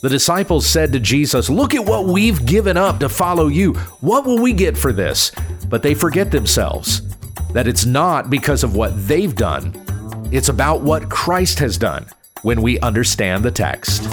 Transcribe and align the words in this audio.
The 0.00 0.08
disciples 0.08 0.64
said 0.64 0.92
to 0.92 1.00
Jesus, 1.00 1.50
Look 1.50 1.74
at 1.74 1.84
what 1.84 2.06
we've 2.06 2.46
given 2.46 2.76
up 2.76 3.00
to 3.00 3.08
follow 3.08 3.48
you. 3.48 3.72
What 4.00 4.24
will 4.24 4.40
we 4.40 4.52
get 4.52 4.76
for 4.76 4.92
this? 4.92 5.32
But 5.68 5.82
they 5.82 5.92
forget 5.92 6.30
themselves 6.30 7.02
that 7.52 7.66
it's 7.66 7.84
not 7.84 8.30
because 8.30 8.62
of 8.62 8.76
what 8.76 8.92
they've 9.08 9.34
done, 9.34 9.74
it's 10.30 10.50
about 10.50 10.82
what 10.82 11.10
Christ 11.10 11.58
has 11.58 11.76
done 11.76 12.06
when 12.42 12.62
we 12.62 12.78
understand 12.78 13.44
the 13.44 13.50
text. 13.50 14.04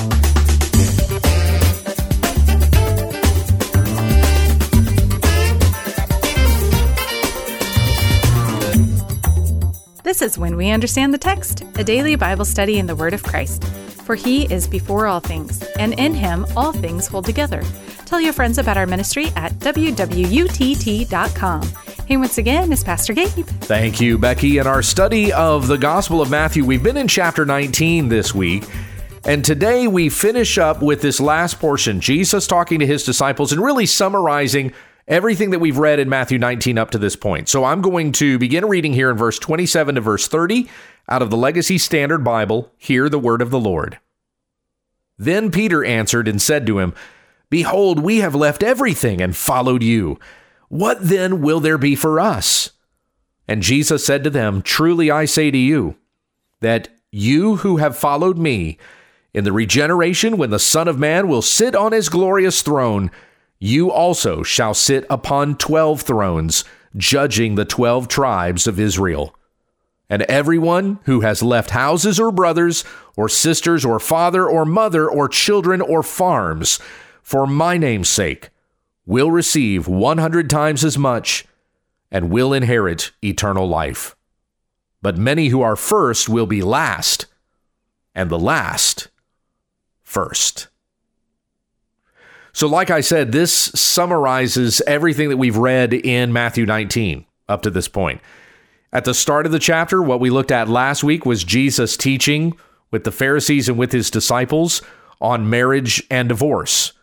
This 10.04 10.24
is 10.24 10.38
When 10.40 10.56
We 10.56 10.72
Understand 10.72 11.14
the 11.14 11.20
Text, 11.20 11.64
a 11.76 11.84
daily 11.84 12.16
Bible 12.16 12.46
study 12.46 12.80
in 12.80 12.88
the 12.88 12.96
Word 12.96 13.14
of 13.14 13.22
Christ. 13.22 13.64
For 14.06 14.16
He 14.16 14.46
is 14.54 14.68
before 14.68 15.08
all 15.08 15.20
things, 15.20 15.64
and 15.80 16.00
in 16.00 16.14
Him 16.14 16.46
all 16.56 16.72
things 16.72 17.08
hold 17.08 17.26
together. 17.26 17.64
Tell 18.06 18.22
your 18.22 18.34
friends 18.34 18.60
about 18.60 18.78
our 18.78 18.86
ministry 18.86 19.30
at 19.36 19.52
wwutt.com. 19.54 21.62
Hey, 22.06 22.18
once 22.18 22.38
again, 22.38 22.72
it's 22.72 22.84
Pastor 22.84 23.14
Gabe. 23.14 23.48
Thank 23.62 24.00
you, 24.00 24.20
Becky. 24.20 24.60
In 24.60 24.68
our 24.68 24.84
study 24.84 25.34
of 25.34 25.66
the 25.66 25.80
Gospel 25.80 26.22
of 26.22 26.30
Matthew, 26.30 26.64
we've 26.64 26.84
been 26.84 26.98
in 26.98 27.08
chapter 27.08 27.48
19 27.48 28.08
this 28.08 28.36
week. 28.36 28.66
And 29.26 29.44
today 29.44 29.88
we 29.88 30.10
finish 30.10 30.60
up 30.60 30.84
with 30.84 31.02
this 31.02 31.20
last 31.20 31.60
portion 31.60 32.00
Jesus 32.00 32.46
talking 32.46 32.78
to 32.78 32.86
his 32.86 33.04
disciples 33.04 33.52
and 33.52 33.60
really 33.60 33.88
summarizing 33.88 34.72
everything 35.08 35.52
that 35.52 35.60
we've 35.60 35.78
read 35.78 36.00
in 36.00 36.10
Matthew 36.10 36.38
19 36.38 36.78
up 36.78 36.92
to 36.92 36.98
this 36.98 37.16
point. 37.16 37.50
So 37.50 37.64
I'm 37.64 37.82
going 37.82 38.12
to 38.14 38.40
begin 38.40 38.66
reading 38.66 38.94
here 38.94 39.10
in 39.10 39.18
verse 39.18 39.40
27 39.40 39.96
to 39.96 40.02
verse 40.02 40.28
30 40.28 40.70
out 41.08 41.22
of 41.22 41.30
the 41.30 41.38
Legacy 41.38 41.78
Standard 41.78 42.24
Bible. 42.24 42.72
Hear 42.78 43.10
the 43.10 43.20
word 43.20 43.42
of 43.42 43.52
the 43.52 43.60
Lord. 43.60 44.00
Then 45.18 45.52
Peter 45.52 45.84
answered 45.84 46.28
and 46.28 46.42
said 46.42 46.66
to 46.68 46.80
him, 46.80 46.94
Behold, 47.50 48.00
we 48.00 48.18
have 48.18 48.36
left 48.36 48.64
everything 48.64 49.22
and 49.22 49.36
followed 49.36 49.84
you. 49.84 50.20
What 50.68 50.98
then 51.02 51.42
will 51.42 51.60
there 51.60 51.78
be 51.78 51.96
for 51.96 52.20
us? 52.20 52.72
And 53.48 53.62
Jesus 53.62 54.06
said 54.06 54.24
to 54.24 54.30
them, 54.30 54.62
Truly 54.62 55.12
I 55.12 55.26
say 55.26 55.52
to 55.52 55.58
you, 55.58 55.96
that 56.62 56.90
you 57.12 57.58
who 57.58 57.78
have 57.78 57.98
followed 57.98 58.38
me, 58.38 58.78
in 59.34 59.44
the 59.44 59.52
regeneration 59.52 60.38
when 60.38 60.50
the 60.50 60.60
Son 60.60 60.88
of 60.88 60.98
Man 60.98 61.28
will 61.28 61.42
sit 61.42 61.76
on 61.76 61.92
his 61.92 62.08
glorious 62.08 62.62
throne, 62.62 63.12
you 63.60 63.92
also 63.92 64.44
shall 64.44 64.74
sit 64.74 65.06
upon 65.10 65.58
twelve 65.58 66.02
thrones, 66.02 66.64
judging 66.96 67.56
the 67.56 67.66
twelve 67.66 68.08
tribes 68.08 68.68
of 68.68 68.80
Israel. 68.80 69.36
And 70.10 70.22
everyone 70.24 71.00
who 71.06 71.22
has 71.22 71.42
left 71.42 71.72
houses 71.72 72.20
or 72.20 72.32
brothers, 72.32 72.84
or 73.18 73.28
sisters, 73.28 73.84
or 73.84 74.00
father, 74.00 74.48
or 74.48 74.66
mother, 74.66 75.10
or 75.10 75.28
children, 75.28 75.82
or 75.82 76.04
farms, 76.04 76.80
for 77.24 77.48
my 77.48 77.78
name's 77.78 78.10
sake, 78.10 78.52
will 79.06 79.32
receive 79.32 79.88
100 79.88 80.50
times 80.50 80.84
as 80.84 80.98
much 80.98 81.46
and 82.12 82.30
will 82.30 82.54
inherit 82.54 83.12
eternal 83.24 83.68
life. 83.68 84.16
But 85.02 85.18
many 85.18 85.48
who 85.48 85.62
are 85.62 85.76
first 85.76 86.30
will 86.30 86.46
be 86.46 86.62
last, 86.62 87.26
and 88.14 88.30
the 88.30 88.40
last 88.40 89.10
first. 90.04 90.68
So, 92.56 92.68
like 92.68 92.90
I 92.90 93.02
said, 93.02 93.34
this 93.34 93.52
summarizes 93.54 94.82
everything 94.88 95.28
that 95.28 95.36
we've 95.36 95.58
read 95.58 95.94
in 95.94 96.32
Matthew 96.32 96.66
19 96.66 97.26
up 97.50 97.64
to 97.64 97.70
this 97.70 97.90
point. 97.90 98.22
At 98.94 99.04
the 99.04 99.14
start 99.14 99.46
of 99.46 99.52
the 99.52 99.60
chapter, 99.60 100.02
what 100.02 100.22
we 100.22 100.30
looked 100.30 100.54
at 100.54 100.70
last 100.70 101.04
week 101.04 101.26
was 101.26 101.44
Jesus 101.44 101.98
teaching 101.98 102.58
with 102.92 103.04
the 103.04 103.12
Pharisees 103.12 103.68
and 103.68 103.78
with 103.78 103.92
his 103.92 104.10
disciples 104.10 104.82
on 105.20 105.50
marriage 105.50 106.02
and 106.10 106.30
divorce. 106.30 106.94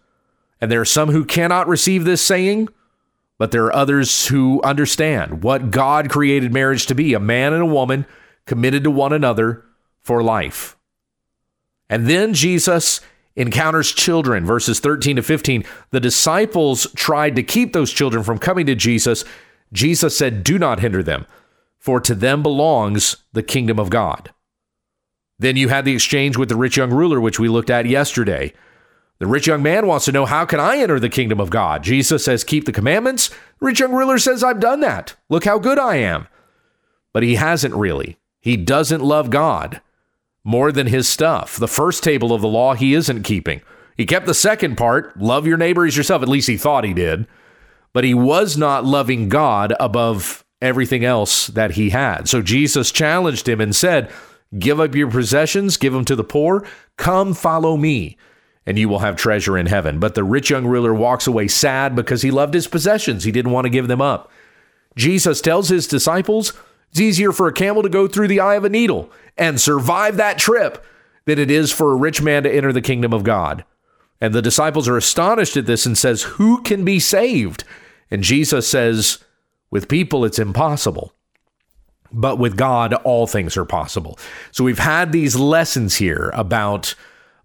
And 0.59 0.73
there 0.73 0.81
are 0.81 0.87
some 0.87 1.11
who 1.11 1.23
cannot 1.23 1.69
receive 1.69 2.07
this 2.07 2.23
saying, 2.23 2.71
but 3.37 3.51
there 3.51 3.67
are 3.67 3.77
others 3.77 4.29
who 4.29 4.63
understand 4.63 5.43
what 5.43 5.71
God 5.71 6.09
created 6.09 6.51
marriage 6.51 6.87
to 6.87 6.95
be 6.95 7.13
a 7.13 7.21
man 7.21 7.53
and 7.53 7.63
a 7.63 7.67
woman 7.67 8.07
committed 8.47 8.85
to 8.85 8.91
one 8.91 9.13
another 9.13 9.67
for 10.01 10.23
life. 10.23 10.79
And 11.91 12.07
then 12.07 12.33
Jesus 12.33 13.03
encounters 13.37 13.93
children, 13.93 14.45
verses 14.45 14.81
13 14.81 15.17
to 15.17 15.23
15. 15.23 15.65
The 15.91 16.01
disciples 16.01 16.87
tried 16.95 17.37
to 17.37 17.43
keep 17.43 17.73
those 17.73 17.93
children 17.93 18.23
from 18.25 18.39
coming 18.39 18.67
to 18.67 18.75
Jesus. 18.75 19.25
Jesus 19.73 20.17
said, 20.17 20.45
Do 20.45 20.59
not 20.59 20.81
hinder 20.81 21.03
them, 21.03 21.27
for 21.79 22.01
to 22.01 22.15
them 22.15 22.43
belongs 22.43 23.17
the 23.33 23.43
kingdom 23.43 23.79
of 23.79 23.91
God. 23.91 24.33
Then 25.39 25.57
you 25.57 25.69
had 25.69 25.85
the 25.85 25.95
exchange 25.95 26.37
with 26.37 26.49
the 26.49 26.57
rich 26.57 26.77
young 26.77 26.93
ruler, 26.93 27.21
which 27.21 27.41
we 27.41 27.49
looked 27.49 27.71
at 27.71 27.87
yesterday. 27.87 28.53
The 29.19 29.27
rich 29.27 29.47
young 29.47 29.63
man 29.63 29.87
wants 29.87 30.05
to 30.07 30.13
know, 30.13 30.27
How 30.27 30.45
can 30.45 30.61
I 30.61 30.79
enter 30.79 31.01
the 31.01 31.09
kingdom 31.09 31.41
of 31.41 31.51
God? 31.51 31.83
Jesus 31.83 32.25
says, 32.25 32.45
Keep 32.45 32.67
the 32.67 32.73
commandments. 32.73 33.29
The 33.29 33.67
rich 33.67 33.81
young 33.81 33.93
ruler 33.93 34.19
says, 34.19 34.45
I've 34.45 34.61
done 34.61 34.81
that. 34.81 35.15
Look 35.29 35.45
how 35.45 35.59
good 35.59 35.79
I 35.79 35.97
am. 35.97 36.29
But 37.13 37.23
he 37.23 37.37
hasn't 37.37 37.75
really. 37.75 38.19
He 38.41 38.57
doesn't 38.57 39.03
love 39.03 39.31
God 39.31 39.81
more 40.45 40.73
than 40.73 40.87
his 40.87 41.09
stuff. 41.09 41.57
The 41.57 41.69
first 41.69 42.03
table 42.03 42.33
of 42.33 42.43
the 42.43 42.49
law 42.49 42.75
he 42.75 42.95
isn't 42.95 43.23
keeping. 43.23 43.63
He 43.97 44.07
kept 44.07 44.27
the 44.27 44.35
second 44.35 44.77
part, 44.77 45.17
love 45.17 45.47
your 45.47 45.57
neighbor 45.57 45.87
as 45.87 45.97
yourself. 45.97 46.23
At 46.23 46.29
least 46.29 46.49
he 46.49 46.57
thought 46.57 46.85
he 46.85 46.95
did. 46.95 47.27
But 47.93 48.05
he 48.05 48.15
was 48.15 48.57
not 48.57 48.85
loving 48.85 49.29
God 49.29 49.75
above 49.79 50.45
everything 50.61 51.05
else 51.05 51.49
that 51.49 51.73
he 51.73 51.91
had. 51.91 52.29
So 52.29 52.41
Jesus 52.41 52.91
challenged 52.91 53.49
him 53.49 53.61
and 53.61 53.77
said, 53.77 54.11
Give 54.59 54.81
up 54.81 54.95
your 54.95 55.11
possessions, 55.11 55.77
give 55.77 55.93
them 55.93 56.05
to 56.07 56.17
the 56.17 56.25
poor, 56.25 56.67
come 56.97 57.33
follow 57.33 57.77
me 57.77 58.19
and 58.67 58.79
you 58.79 58.89
will 58.89 59.01
have 59.01 59.17
treasure 59.17 59.59
in 59.59 59.67
heaven. 59.67 59.99
But 59.99 60.15
the 60.15 60.25
rich 60.25 60.51
young 60.51 60.67
ruler 60.67 60.95
walks 60.95 61.27
away 61.27 61.49
sad 61.49 61.97
because 61.97 62.23
he 62.23 62.31
loved 62.31 62.55
his 62.55 62.69
possessions. 62.69 63.25
He 63.25 63.33
didn't 63.33 63.53
want 63.53 63.65
to 63.65 63.71
give 63.71 63.89
them 63.89 64.01
up. 64.01 64.31
Jesus 64.97 65.41
tells 65.41 65.69
his 65.69 65.87
disciples 65.87 66.53
it's 66.93 67.01
easier 67.01 67.33
for 67.33 67.49
a 67.49 67.53
camel 67.53 67.83
to 67.83 67.89
go 67.89 68.07
through 68.07 68.29
the 68.29 68.41
eye 68.41 68.55
of 68.55 68.65
a 68.65 68.69
needle 68.69 69.11
and 69.37 69.61
survive 69.61 70.19
that 70.19 70.39
trip 70.39 70.85
than 71.25 71.39
it 71.39 71.51
is 71.51 71.73
for 71.73 71.91
a 71.91 71.97
rich 71.97 72.21
man 72.21 72.43
to 72.43 72.55
enter 72.55 72.73
the 72.73 72.83
kingdom 72.83 73.15
of 73.15 73.25
God. 73.25 73.65
And 74.21 74.35
the 74.35 74.43
disciples 74.43 74.87
are 74.89 74.97
astonished 74.97 75.57
at 75.57 75.67
this 75.67 75.87
and 75.87 75.97
says, 75.97 76.23
"Who 76.23 76.61
can 76.63 76.85
be 76.85 77.01
saved?" 77.01 77.65
And 78.11 78.23
Jesus 78.23 78.69
says, 78.69 79.19
"With 79.71 79.89
people 79.89 80.25
it's 80.25 80.39
impossible." 80.39 81.15
But 82.13 82.39
with 82.39 82.59
God, 82.59 82.93
all 83.05 83.27
things 83.27 83.57
are 83.57 83.65
possible. 83.65 84.19
So 84.51 84.63
we've 84.63 84.79
had 84.79 85.13
these 85.13 85.35
lessons 85.35 85.97
here 85.97 86.31
about 86.35 86.95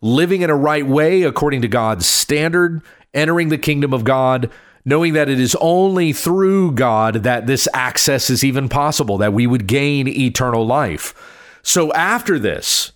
living 0.01 0.41
in 0.41 0.49
a 0.49 0.55
right 0.55 0.85
way 0.85 1.23
according 1.23 1.61
to 1.61 1.69
God's 1.69 2.05
standard, 2.05 2.81
entering 3.13 3.47
the 3.47 3.57
kingdom 3.57 3.93
of 3.93 4.03
God, 4.03 4.51
knowing 4.87 5.11
that 5.11 5.27
it 5.27 5.37
is 5.37 5.53
only 5.59 6.13
through 6.13 6.71
God 6.71 7.15
that 7.15 7.45
this 7.45 7.67
access 7.73 8.29
is 8.29 8.41
even 8.41 8.69
possible, 8.69 9.17
that 9.17 9.33
we 9.33 9.45
would 9.45 9.67
gain 9.67 10.07
eternal 10.07 10.65
life. 10.65 11.13
So 11.61 11.91
after 11.91 12.39
this, 12.39 12.93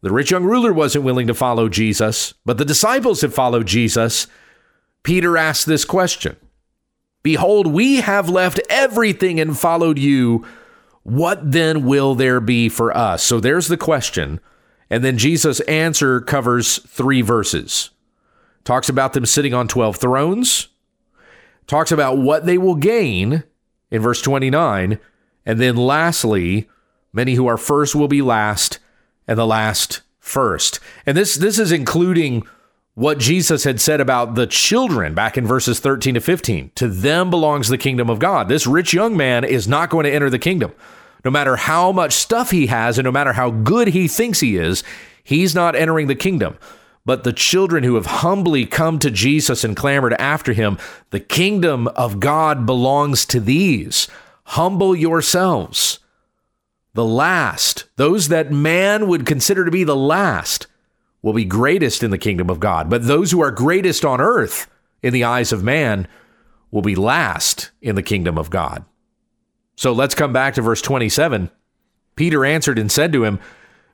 the 0.00 0.10
rich 0.10 0.30
young 0.30 0.44
ruler 0.44 0.72
wasn't 0.72 1.04
willing 1.04 1.26
to 1.26 1.34
follow 1.34 1.68
Jesus, 1.68 2.32
but 2.46 2.56
the 2.56 2.64
disciples 2.64 3.20
have 3.20 3.34
followed 3.34 3.66
Jesus. 3.66 4.26
Peter 5.02 5.36
asked 5.36 5.66
this 5.66 5.84
question 5.84 6.34
Behold, 7.22 7.66
we 7.66 7.96
have 7.96 8.30
left 8.30 8.58
everything 8.70 9.38
and 9.38 9.58
followed 9.58 9.98
you. 9.98 10.46
What 11.02 11.52
then 11.52 11.84
will 11.84 12.14
there 12.14 12.40
be 12.40 12.70
for 12.70 12.96
us? 12.96 13.22
So 13.22 13.38
there's 13.38 13.68
the 13.68 13.76
question. 13.76 14.40
And 14.88 15.04
then 15.04 15.18
Jesus' 15.18 15.60
answer 15.60 16.22
covers 16.22 16.78
three 16.78 17.20
verses. 17.20 17.90
Talks 18.64 18.88
about 18.88 19.12
them 19.12 19.26
sitting 19.26 19.52
on 19.52 19.68
12 19.68 19.96
thrones, 19.96 20.68
talks 21.68 21.92
about 21.92 22.18
what 22.18 22.46
they 22.46 22.58
will 22.58 22.74
gain 22.74 23.44
in 23.92 24.02
verse 24.02 24.20
29, 24.20 24.98
and 25.46 25.60
then 25.60 25.76
lastly, 25.76 26.68
many 27.12 27.34
who 27.34 27.46
are 27.46 27.56
first 27.56 27.94
will 27.94 28.08
be 28.08 28.20
last, 28.20 28.80
and 29.28 29.38
the 29.38 29.46
last 29.46 30.00
first. 30.18 30.80
And 31.06 31.16
this 31.16 31.36
this 31.36 31.60
is 31.60 31.70
including 31.70 32.44
what 32.94 33.18
Jesus 33.18 33.62
had 33.62 33.80
said 33.80 34.00
about 34.00 34.34
the 34.34 34.48
children 34.48 35.14
back 35.14 35.38
in 35.38 35.46
verses 35.46 35.78
13 35.78 36.14
to 36.14 36.20
15. 36.20 36.72
To 36.74 36.88
them 36.88 37.30
belongs 37.30 37.68
the 37.68 37.78
kingdom 37.78 38.10
of 38.10 38.18
God. 38.18 38.48
This 38.48 38.66
rich 38.66 38.92
young 38.92 39.16
man 39.16 39.44
is 39.44 39.68
not 39.68 39.88
going 39.88 40.02
to 40.02 40.12
enter 40.12 40.28
the 40.28 40.38
kingdom 40.40 40.72
no 41.24 41.30
matter 41.30 41.56
how 41.56 41.92
much 41.92 42.12
stuff 42.12 42.50
he 42.50 42.66
has 42.66 42.98
and 42.98 43.04
no 43.04 43.12
matter 43.12 43.32
how 43.32 43.50
good 43.50 43.88
he 43.88 44.08
thinks 44.08 44.40
he 44.40 44.56
is, 44.56 44.84
he's 45.22 45.54
not 45.54 45.74
entering 45.74 46.06
the 46.06 46.14
kingdom. 46.14 46.56
But 47.08 47.24
the 47.24 47.32
children 47.32 47.84
who 47.84 47.94
have 47.94 48.04
humbly 48.04 48.66
come 48.66 48.98
to 48.98 49.10
Jesus 49.10 49.64
and 49.64 49.74
clamored 49.74 50.12
after 50.18 50.52
him, 50.52 50.76
the 51.08 51.20
kingdom 51.20 51.88
of 51.88 52.20
God 52.20 52.66
belongs 52.66 53.24
to 53.24 53.40
these. 53.40 54.08
Humble 54.44 54.94
yourselves. 54.94 56.00
The 56.92 57.06
last, 57.06 57.86
those 57.96 58.28
that 58.28 58.52
man 58.52 59.08
would 59.08 59.24
consider 59.24 59.64
to 59.64 59.70
be 59.70 59.84
the 59.84 59.96
last, 59.96 60.66
will 61.22 61.32
be 61.32 61.46
greatest 61.46 62.02
in 62.02 62.10
the 62.10 62.18
kingdom 62.18 62.50
of 62.50 62.60
God. 62.60 62.90
But 62.90 63.06
those 63.06 63.30
who 63.30 63.40
are 63.40 63.50
greatest 63.50 64.04
on 64.04 64.20
earth 64.20 64.70
in 65.02 65.14
the 65.14 65.24
eyes 65.24 65.50
of 65.50 65.64
man 65.64 66.08
will 66.70 66.82
be 66.82 66.94
last 66.94 67.70
in 67.80 67.94
the 67.94 68.02
kingdom 68.02 68.36
of 68.36 68.50
God. 68.50 68.84
So 69.76 69.92
let's 69.92 70.14
come 70.14 70.34
back 70.34 70.52
to 70.56 70.60
verse 70.60 70.82
27. 70.82 71.50
Peter 72.16 72.44
answered 72.44 72.78
and 72.78 72.92
said 72.92 73.14
to 73.14 73.24
him, 73.24 73.40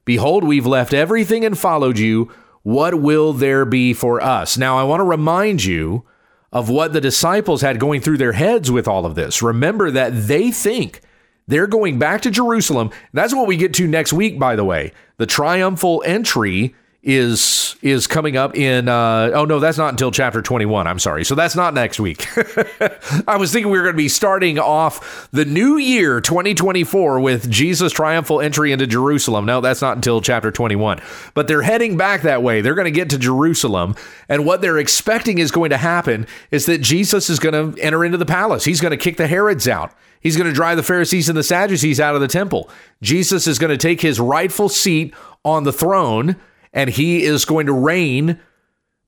Behold, 0.04 0.42
we've 0.42 0.66
left 0.66 0.92
everything 0.92 1.44
and 1.44 1.56
followed 1.56 2.00
you. 2.00 2.32
What 2.64 3.00
will 3.00 3.32
there 3.32 3.64
be 3.64 3.92
for 3.92 4.20
us? 4.20 4.58
Now, 4.58 4.76
I 4.76 4.82
want 4.82 5.00
to 5.00 5.04
remind 5.04 5.64
you 5.64 6.04
of 6.50 6.68
what 6.68 6.92
the 6.92 7.00
disciples 7.00 7.60
had 7.60 7.78
going 7.78 8.00
through 8.00 8.16
their 8.16 8.32
heads 8.32 8.70
with 8.70 8.88
all 8.88 9.06
of 9.06 9.14
this. 9.14 9.42
Remember 9.42 9.90
that 9.90 10.26
they 10.26 10.50
think 10.50 11.02
they're 11.46 11.66
going 11.66 11.98
back 11.98 12.22
to 12.22 12.30
Jerusalem. 12.30 12.90
That's 13.12 13.34
what 13.34 13.46
we 13.46 13.56
get 13.56 13.74
to 13.74 13.86
next 13.86 14.12
week, 14.12 14.38
by 14.38 14.56
the 14.56 14.64
way. 14.64 14.92
The 15.18 15.26
triumphal 15.26 16.02
entry 16.06 16.74
is 17.04 17.76
is 17.82 18.06
coming 18.06 18.34
up 18.34 18.56
in 18.56 18.88
uh, 18.88 19.30
oh 19.34 19.44
no 19.44 19.60
that's 19.60 19.76
not 19.76 19.90
until 19.90 20.10
chapter 20.10 20.40
21 20.40 20.86
i'm 20.86 20.98
sorry. 20.98 21.22
So 21.24 21.34
that's 21.34 21.54
not 21.54 21.74
next 21.74 22.00
week. 22.00 22.26
I 23.28 23.36
was 23.36 23.52
thinking 23.52 23.70
we 23.70 23.78
were 23.78 23.84
going 23.84 23.94
to 23.94 24.02
be 24.02 24.08
starting 24.08 24.58
off 24.58 25.28
the 25.30 25.44
new 25.44 25.76
year 25.76 26.22
2024 26.22 27.20
with 27.20 27.50
jesus 27.50 27.92
triumphal 27.92 28.40
entry 28.40 28.72
into 28.72 28.86
jerusalem. 28.86 29.44
No 29.44 29.60
that's 29.60 29.82
not 29.82 29.96
until 29.96 30.22
chapter 30.22 30.50
21 30.50 31.00
but 31.34 31.46
they're 31.46 31.62
heading 31.62 31.96
back 31.98 32.22
that 32.22 32.42
way. 32.42 32.62
They're 32.62 32.74
going 32.74 32.86
to 32.86 32.90
get 32.90 33.10
to 33.10 33.18
jerusalem 33.18 33.96
and 34.28 34.46
what 34.46 34.62
they're 34.62 34.78
expecting 34.78 35.38
is 35.38 35.50
going 35.50 35.70
to 35.70 35.76
happen 35.76 36.26
is 36.50 36.64
that 36.66 36.78
jesus 36.78 37.28
is 37.28 37.38
going 37.38 37.74
to 37.74 37.80
enter 37.82 38.02
into 38.04 38.16
the 38.16 38.26
palace. 38.26 38.64
He's 38.64 38.80
going 38.80 38.92
to 38.92 38.96
kick 38.96 39.18
the 39.18 39.26
herods 39.26 39.68
out. 39.68 39.92
He's 40.22 40.38
going 40.38 40.48
to 40.48 40.54
drive 40.54 40.78
the 40.78 40.82
Pharisees 40.82 41.28
and 41.28 41.36
the 41.36 41.42
Sadducees 41.42 42.00
out 42.00 42.14
of 42.14 42.22
the 42.22 42.28
temple. 42.28 42.70
Jesus 43.02 43.46
is 43.46 43.58
going 43.58 43.70
to 43.70 43.76
take 43.76 44.00
his 44.00 44.18
rightful 44.18 44.70
seat 44.70 45.12
on 45.44 45.64
the 45.64 45.72
throne 45.72 46.36
and 46.74 46.90
he 46.90 47.22
is 47.22 47.46
going 47.46 47.66
to 47.66 47.72
reign 47.72 48.38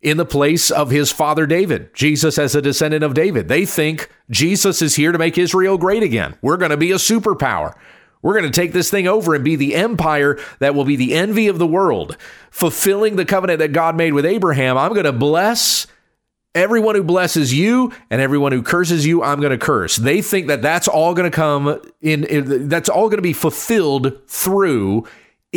in 0.00 0.16
the 0.16 0.24
place 0.24 0.70
of 0.70 0.90
his 0.90 1.10
father 1.10 1.46
David, 1.46 1.92
Jesus 1.92 2.38
as 2.38 2.54
a 2.54 2.62
descendant 2.62 3.02
of 3.02 3.12
David. 3.12 3.48
They 3.48 3.66
think 3.66 4.08
Jesus 4.30 4.80
is 4.80 4.94
here 4.94 5.12
to 5.12 5.18
make 5.18 5.36
Israel 5.36 5.76
great 5.76 6.02
again. 6.02 6.38
We're 6.40 6.56
going 6.56 6.70
to 6.70 6.76
be 6.76 6.92
a 6.92 6.96
superpower. 6.96 7.74
We're 8.22 8.38
going 8.38 8.50
to 8.50 8.60
take 8.60 8.72
this 8.72 8.90
thing 8.90 9.06
over 9.06 9.34
and 9.34 9.44
be 9.44 9.56
the 9.56 9.74
empire 9.74 10.38
that 10.58 10.74
will 10.74 10.84
be 10.84 10.96
the 10.96 11.14
envy 11.14 11.48
of 11.48 11.58
the 11.58 11.66
world, 11.66 12.16
fulfilling 12.50 13.16
the 13.16 13.24
covenant 13.24 13.58
that 13.58 13.72
God 13.72 13.96
made 13.96 14.14
with 14.14 14.24
Abraham. 14.24 14.78
I'm 14.78 14.92
going 14.92 15.04
to 15.04 15.12
bless 15.12 15.86
everyone 16.54 16.94
who 16.94 17.04
blesses 17.04 17.52
you 17.52 17.92
and 18.10 18.20
everyone 18.20 18.50
who 18.50 18.62
curses 18.62 19.06
you, 19.06 19.22
I'm 19.22 19.40
going 19.40 19.52
to 19.52 19.58
curse. 19.58 19.96
They 19.96 20.22
think 20.22 20.48
that 20.48 20.62
that's 20.62 20.88
all 20.88 21.14
going 21.14 21.30
to 21.30 21.34
come 21.34 21.80
in, 22.00 22.24
in 22.24 22.69
that's 22.69 22.88
all 22.88 23.08
going 23.08 23.19
to 23.19 23.22
be 23.22 23.34
fulfilled 23.34 24.19
through 24.26 25.06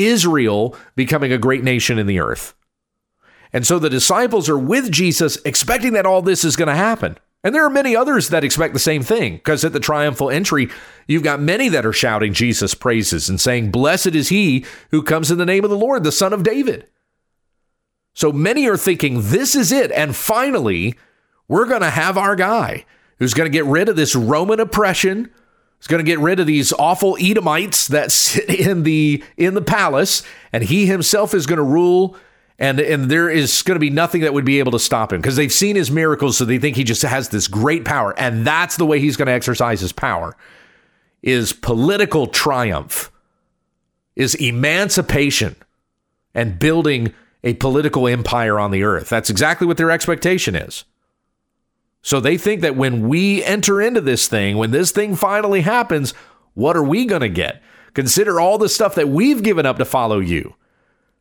Israel 0.07 0.75
becoming 0.95 1.31
a 1.31 1.37
great 1.37 1.63
nation 1.63 1.99
in 1.99 2.07
the 2.07 2.19
earth. 2.19 2.53
And 3.51 3.65
so 3.65 3.79
the 3.79 3.89
disciples 3.89 4.47
are 4.47 4.57
with 4.57 4.91
Jesus, 4.91 5.37
expecting 5.43 5.93
that 5.93 6.05
all 6.05 6.21
this 6.21 6.43
is 6.43 6.55
going 6.55 6.67
to 6.67 6.75
happen. 6.75 7.17
And 7.43 7.55
there 7.55 7.65
are 7.65 7.69
many 7.69 7.95
others 7.95 8.29
that 8.29 8.43
expect 8.43 8.73
the 8.73 8.79
same 8.79 9.01
thing, 9.01 9.37
because 9.37 9.63
at 9.63 9.71
the 9.71 9.79
triumphal 9.79 10.29
entry, 10.29 10.69
you've 11.07 11.23
got 11.23 11.39
many 11.39 11.69
that 11.69 11.85
are 11.85 11.93
shouting 11.93 12.33
Jesus' 12.33 12.75
praises 12.75 13.29
and 13.29 13.39
saying, 13.39 13.71
Blessed 13.71 14.07
is 14.07 14.29
he 14.29 14.65
who 14.91 15.01
comes 15.01 15.31
in 15.31 15.37
the 15.37 15.45
name 15.45 15.63
of 15.63 15.69
the 15.69 15.77
Lord, 15.77 16.03
the 16.03 16.11
Son 16.11 16.33
of 16.33 16.43
David. 16.43 16.87
So 18.13 18.33
many 18.33 18.67
are 18.67 18.77
thinking, 18.77 19.29
This 19.29 19.55
is 19.55 19.71
it. 19.71 19.91
And 19.91 20.15
finally, 20.15 20.95
we're 21.47 21.65
going 21.65 21.81
to 21.81 21.89
have 21.89 22.17
our 22.17 22.35
guy 22.35 22.85
who's 23.19 23.33
going 23.33 23.49
to 23.49 23.57
get 23.57 23.65
rid 23.65 23.87
of 23.87 23.95
this 23.95 24.15
Roman 24.15 24.59
oppression, 24.59 25.31
He's 25.79 25.87
going 25.87 26.03
to 26.03 26.09
get 26.09 26.19
rid 26.19 26.39
of 26.39 26.47
these 26.47 26.73
awful 26.73 27.17
Edomites 27.19 27.87
that 27.87 28.11
sit 28.11 28.49
in 28.49 28.83
the 28.83 29.23
in 29.37 29.53
the 29.53 29.61
palace, 29.61 30.23
and 30.53 30.63
he 30.63 30.85
himself 30.85 31.33
is 31.33 31.45
going 31.45 31.57
to 31.57 31.63
rule. 31.63 32.15
And 32.57 32.79
and 32.81 33.09
there 33.09 33.29
is 33.29 33.61
going 33.61 33.75
to 33.75 33.79
be 33.79 33.89
nothing 33.89 34.21
that 34.21 34.33
would 34.33 34.43
be 34.43 34.59
able 34.59 34.73
to 34.73 34.79
stop 34.79 35.13
him 35.13 35.21
because 35.21 35.37
they've 35.37 35.51
seen 35.51 35.77
his 35.77 35.89
miracles, 35.89 36.37
so 36.37 36.43
they 36.43 36.57
think 36.57 36.75
he 36.75 36.83
just 36.83 37.01
has 37.03 37.29
this 37.29 37.47
great 37.47 37.85
power, 37.85 38.13
and 38.19 38.45
that's 38.45 38.75
the 38.75 38.85
way 38.85 38.99
he's 38.99 39.15
going 39.15 39.27
to 39.27 39.31
exercise 39.31 39.79
his 39.79 39.93
power. 39.93 40.35
Is 41.21 41.53
political 41.53 42.27
triumph, 42.27 43.11
is 44.15 44.35
emancipation, 44.35 45.55
and 46.33 46.59
building 46.59 47.13
a 47.43 47.53
political 47.55 48.07
empire 48.07 48.59
on 48.59 48.71
the 48.71 48.83
earth. 48.83 49.07
That's 49.09 49.29
exactly 49.29 49.65
what 49.65 49.77
their 49.77 49.91
expectation 49.91 50.55
is. 50.55 50.83
So 52.01 52.19
they 52.19 52.37
think 52.37 52.61
that 52.61 52.75
when 52.75 53.07
we 53.07 53.43
enter 53.43 53.81
into 53.81 54.01
this 54.01 54.27
thing, 54.27 54.57
when 54.57 54.71
this 54.71 54.91
thing 54.91 55.15
finally 55.15 55.61
happens, 55.61 56.13
what 56.53 56.77
are 56.77 56.83
we 56.83 57.05
going 57.05 57.21
to 57.21 57.29
get? 57.29 57.61
Consider 57.93 58.39
all 58.39 58.57
the 58.57 58.69
stuff 58.69 58.95
that 58.95 59.09
we've 59.09 59.43
given 59.43 59.65
up 59.65 59.77
to 59.77 59.85
follow 59.85 60.19
you. 60.19 60.55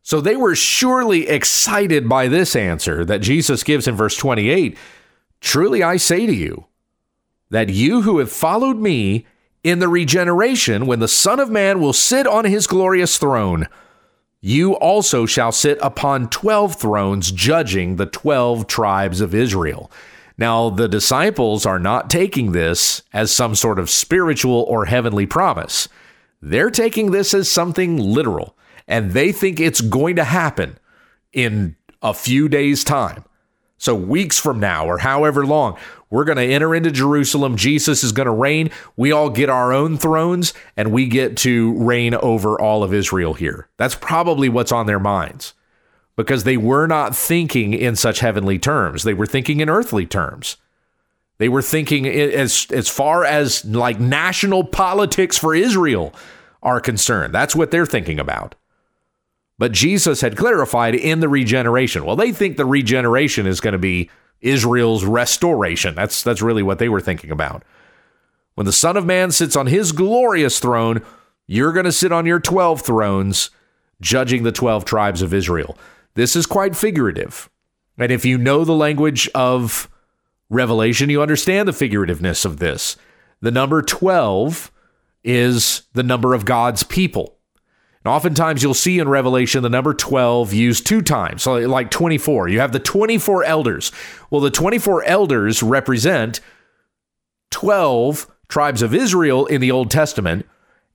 So 0.01 0.21
they 0.21 0.35
were 0.35 0.55
surely 0.55 1.27
excited 1.27 2.07
by 2.07 2.27
this 2.27 2.55
answer 2.55 3.03
that 3.05 3.21
Jesus 3.21 3.63
gives 3.63 3.87
in 3.87 3.95
verse 3.95 4.15
28 4.17 4.77
Truly 5.41 5.81
I 5.81 5.97
say 5.97 6.25
to 6.25 6.33
you, 6.33 6.65
that 7.49 7.69
you 7.69 8.01
who 8.01 8.19
have 8.19 8.31
followed 8.31 8.77
me 8.77 9.25
in 9.63 9.79
the 9.79 9.87
regeneration, 9.87 10.85
when 10.85 10.99
the 10.99 11.07
Son 11.07 11.39
of 11.39 11.49
Man 11.49 11.79
will 11.79 11.93
sit 11.93 12.27
on 12.27 12.45
his 12.45 12.67
glorious 12.67 13.17
throne, 13.17 13.67
you 14.41 14.73
also 14.73 15.25
shall 15.25 15.51
sit 15.51 15.77
upon 15.81 16.29
12 16.29 16.75
thrones, 16.75 17.31
judging 17.31 17.95
the 17.97 18.05
12 18.05 18.67
tribes 18.67 19.19
of 19.19 19.35
Israel. 19.35 19.91
Now, 20.39 20.69
the 20.69 20.87
disciples 20.87 21.65
are 21.65 21.79
not 21.79 22.09
taking 22.09 22.53
this 22.53 23.03
as 23.11 23.29
some 23.29 23.55
sort 23.55 23.77
of 23.77 23.89
spiritual 23.89 24.61
or 24.69 24.85
heavenly 24.85 25.25
promise. 25.25 25.89
They're 26.41 26.71
taking 26.71 27.11
this 27.11 27.33
as 27.33 27.51
something 27.51 27.97
literal, 27.97 28.55
and 28.87 29.11
they 29.11 29.33
think 29.33 29.59
it's 29.59 29.81
going 29.81 30.15
to 30.15 30.23
happen 30.23 30.79
in 31.33 31.75
a 32.01 32.13
few 32.13 32.47
days' 32.47 32.85
time. 32.85 33.25
So, 33.77 33.93
weeks 33.93 34.39
from 34.39 34.61
now, 34.61 34.85
or 34.85 34.99
however 34.99 35.45
long, 35.45 35.77
we're 36.09 36.23
going 36.23 36.37
to 36.37 36.53
enter 36.53 36.73
into 36.73 36.89
Jerusalem. 36.89 37.57
Jesus 37.57 38.01
is 38.01 38.13
going 38.13 38.27
to 38.27 38.31
reign. 38.31 38.71
We 38.95 39.11
all 39.11 39.29
get 39.29 39.49
our 39.49 39.73
own 39.73 39.97
thrones, 39.97 40.53
and 40.77 40.93
we 40.93 41.07
get 41.07 41.35
to 41.39 41.73
reign 41.73 42.13
over 42.13 42.57
all 42.57 42.81
of 42.81 42.93
Israel 42.93 43.33
here. 43.33 43.67
That's 43.75 43.95
probably 43.95 44.47
what's 44.47 44.71
on 44.71 44.85
their 44.85 44.99
minds 44.99 45.53
because 46.19 46.43
they 46.43 46.57
were 46.57 46.85
not 46.85 47.15
thinking 47.15 47.73
in 47.73 47.95
such 47.95 48.19
heavenly 48.19 48.59
terms. 48.59 49.03
They 49.03 49.13
were 49.13 49.25
thinking 49.25 49.61
in 49.61 49.69
earthly 49.69 50.05
terms. 50.05 50.57
They 51.37 51.47
were 51.47 51.61
thinking 51.61 52.05
as 52.05 52.67
as 52.71 52.89
far 52.89 53.23
as 53.23 53.63
like 53.63 54.01
national 54.01 54.65
politics 54.65 55.37
for 55.37 55.55
Israel 55.55 56.13
are 56.61 56.81
concerned. 56.81 57.33
That's 57.33 57.55
what 57.55 57.71
they're 57.71 57.85
thinking 57.85 58.19
about. 58.19 58.55
But 59.57 59.71
Jesus 59.71 60.19
had 60.19 60.35
clarified 60.35 60.93
in 60.93 61.21
the 61.21 61.29
regeneration. 61.29 62.03
Well, 62.03 62.17
they 62.17 62.33
think 62.33 62.57
the 62.57 62.65
regeneration 62.65 63.47
is 63.47 63.61
going 63.61 63.71
to 63.71 63.77
be 63.77 64.09
Israel's 64.41 65.05
restoration. 65.05 65.95
That's 65.95 66.21
that's 66.21 66.41
really 66.41 66.63
what 66.63 66.79
they 66.79 66.89
were 66.89 66.99
thinking 66.99 67.31
about. 67.31 67.63
When 68.55 68.65
the 68.65 68.73
Son 68.73 68.97
of 68.97 69.05
Man 69.05 69.31
sits 69.31 69.55
on 69.55 69.67
his 69.67 69.93
glorious 69.93 70.59
throne, 70.59 71.01
you're 71.47 71.71
going 71.71 71.85
to 71.85 71.93
sit 71.93 72.11
on 72.11 72.25
your 72.25 72.41
12 72.41 72.81
thrones 72.81 73.51
judging 74.01 74.43
the 74.43 74.51
12 74.51 74.83
tribes 74.83 75.21
of 75.21 75.33
Israel. 75.33 75.77
This 76.15 76.35
is 76.35 76.45
quite 76.45 76.75
figurative. 76.75 77.49
And 77.97 78.11
if 78.11 78.25
you 78.25 78.37
know 78.37 78.63
the 78.63 78.73
language 78.73 79.29
of 79.35 79.89
Revelation, 80.49 81.09
you 81.09 81.21
understand 81.21 81.67
the 81.67 81.73
figurativeness 81.73 82.45
of 82.45 82.59
this. 82.59 82.97
The 83.41 83.51
number 83.51 83.81
12 83.81 84.71
is 85.23 85.83
the 85.93 86.03
number 86.03 86.33
of 86.33 86.45
God's 86.45 86.83
people. 86.83 87.37
And 88.03 88.13
oftentimes 88.13 88.63
you'll 88.63 88.73
see 88.73 88.99
in 88.99 89.09
Revelation 89.09 89.61
the 89.61 89.69
number 89.69 89.93
12 89.93 90.53
used 90.53 90.87
two 90.87 91.01
times, 91.01 91.43
so 91.43 91.55
like 91.55 91.91
24. 91.91 92.47
You 92.47 92.61
have 92.61 92.71
the 92.71 92.79
24 92.79 93.43
elders. 93.43 93.91
Well, 94.29 94.41
the 94.41 94.49
24 94.49 95.03
elders 95.03 95.61
represent 95.61 96.39
12 97.51 98.27
tribes 98.47 98.81
of 98.81 98.93
Israel 98.93 99.45
in 99.45 99.59
the 99.59 99.71
Old 99.71 99.91
Testament 99.91 100.45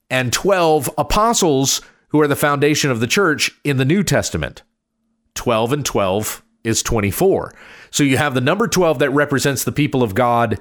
and 0.09 0.33
12 0.33 0.91
apostles 0.97 1.83
who 2.09 2.21
are 2.21 2.29
the 2.29 2.37
foundation 2.37 2.91
of 2.91 3.01
the 3.01 3.07
church 3.07 3.51
in 3.65 3.77
the 3.77 3.85
New 3.85 4.03
Testament. 4.03 4.63
12 5.35 5.73
and 5.73 5.87
12 5.87 6.43
is 6.63 6.83
24. 6.83 7.55
So 7.91 8.03
you 8.03 8.17
have 8.17 8.35
the 8.35 8.41
number 8.41 8.67
12 8.67 8.99
that 9.01 9.11
represents 9.11 9.65
the 9.65 9.73
people 9.73 10.03
of 10.03 10.15
God 10.15 10.59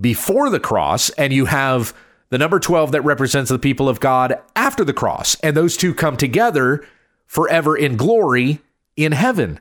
before 0.00 0.50
the 0.50 0.60
cross, 0.60 1.10
and 1.10 1.32
you 1.32 1.46
have 1.46 1.94
the 2.30 2.38
number 2.38 2.58
12 2.58 2.92
that 2.92 3.02
represents 3.02 3.50
the 3.50 3.58
people 3.58 3.88
of 3.88 4.00
God 4.00 4.40
after 4.56 4.84
the 4.84 4.94
cross. 4.94 5.36
And 5.42 5.56
those 5.56 5.76
two 5.76 5.92
come 5.92 6.16
together 6.16 6.86
forever 7.26 7.76
in 7.76 7.96
glory 7.96 8.60
in 8.96 9.12
heaven 9.12 9.60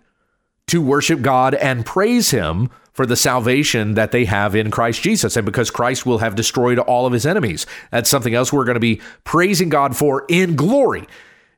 to 0.67 0.81
worship 0.81 1.21
God 1.21 1.53
and 1.55 1.85
praise 1.85 2.31
Him 2.31 2.69
for 2.93 3.05
the 3.05 3.15
salvation 3.15 3.93
that 3.95 4.11
they 4.11 4.25
have 4.25 4.55
in 4.55 4.71
Christ 4.71 5.01
Jesus. 5.01 5.37
And 5.37 5.45
because 5.45 5.71
Christ 5.71 6.05
will 6.05 6.19
have 6.19 6.35
destroyed 6.35 6.79
all 6.79 7.05
of 7.05 7.13
his 7.13 7.25
enemies. 7.25 7.65
That's 7.91 8.09
something 8.09 8.33
else 8.33 8.51
we're 8.51 8.65
going 8.65 8.75
to 8.75 8.79
be 8.79 9.01
praising 9.23 9.69
God 9.69 9.95
for 9.95 10.25
in 10.27 10.55
glory, 10.55 11.07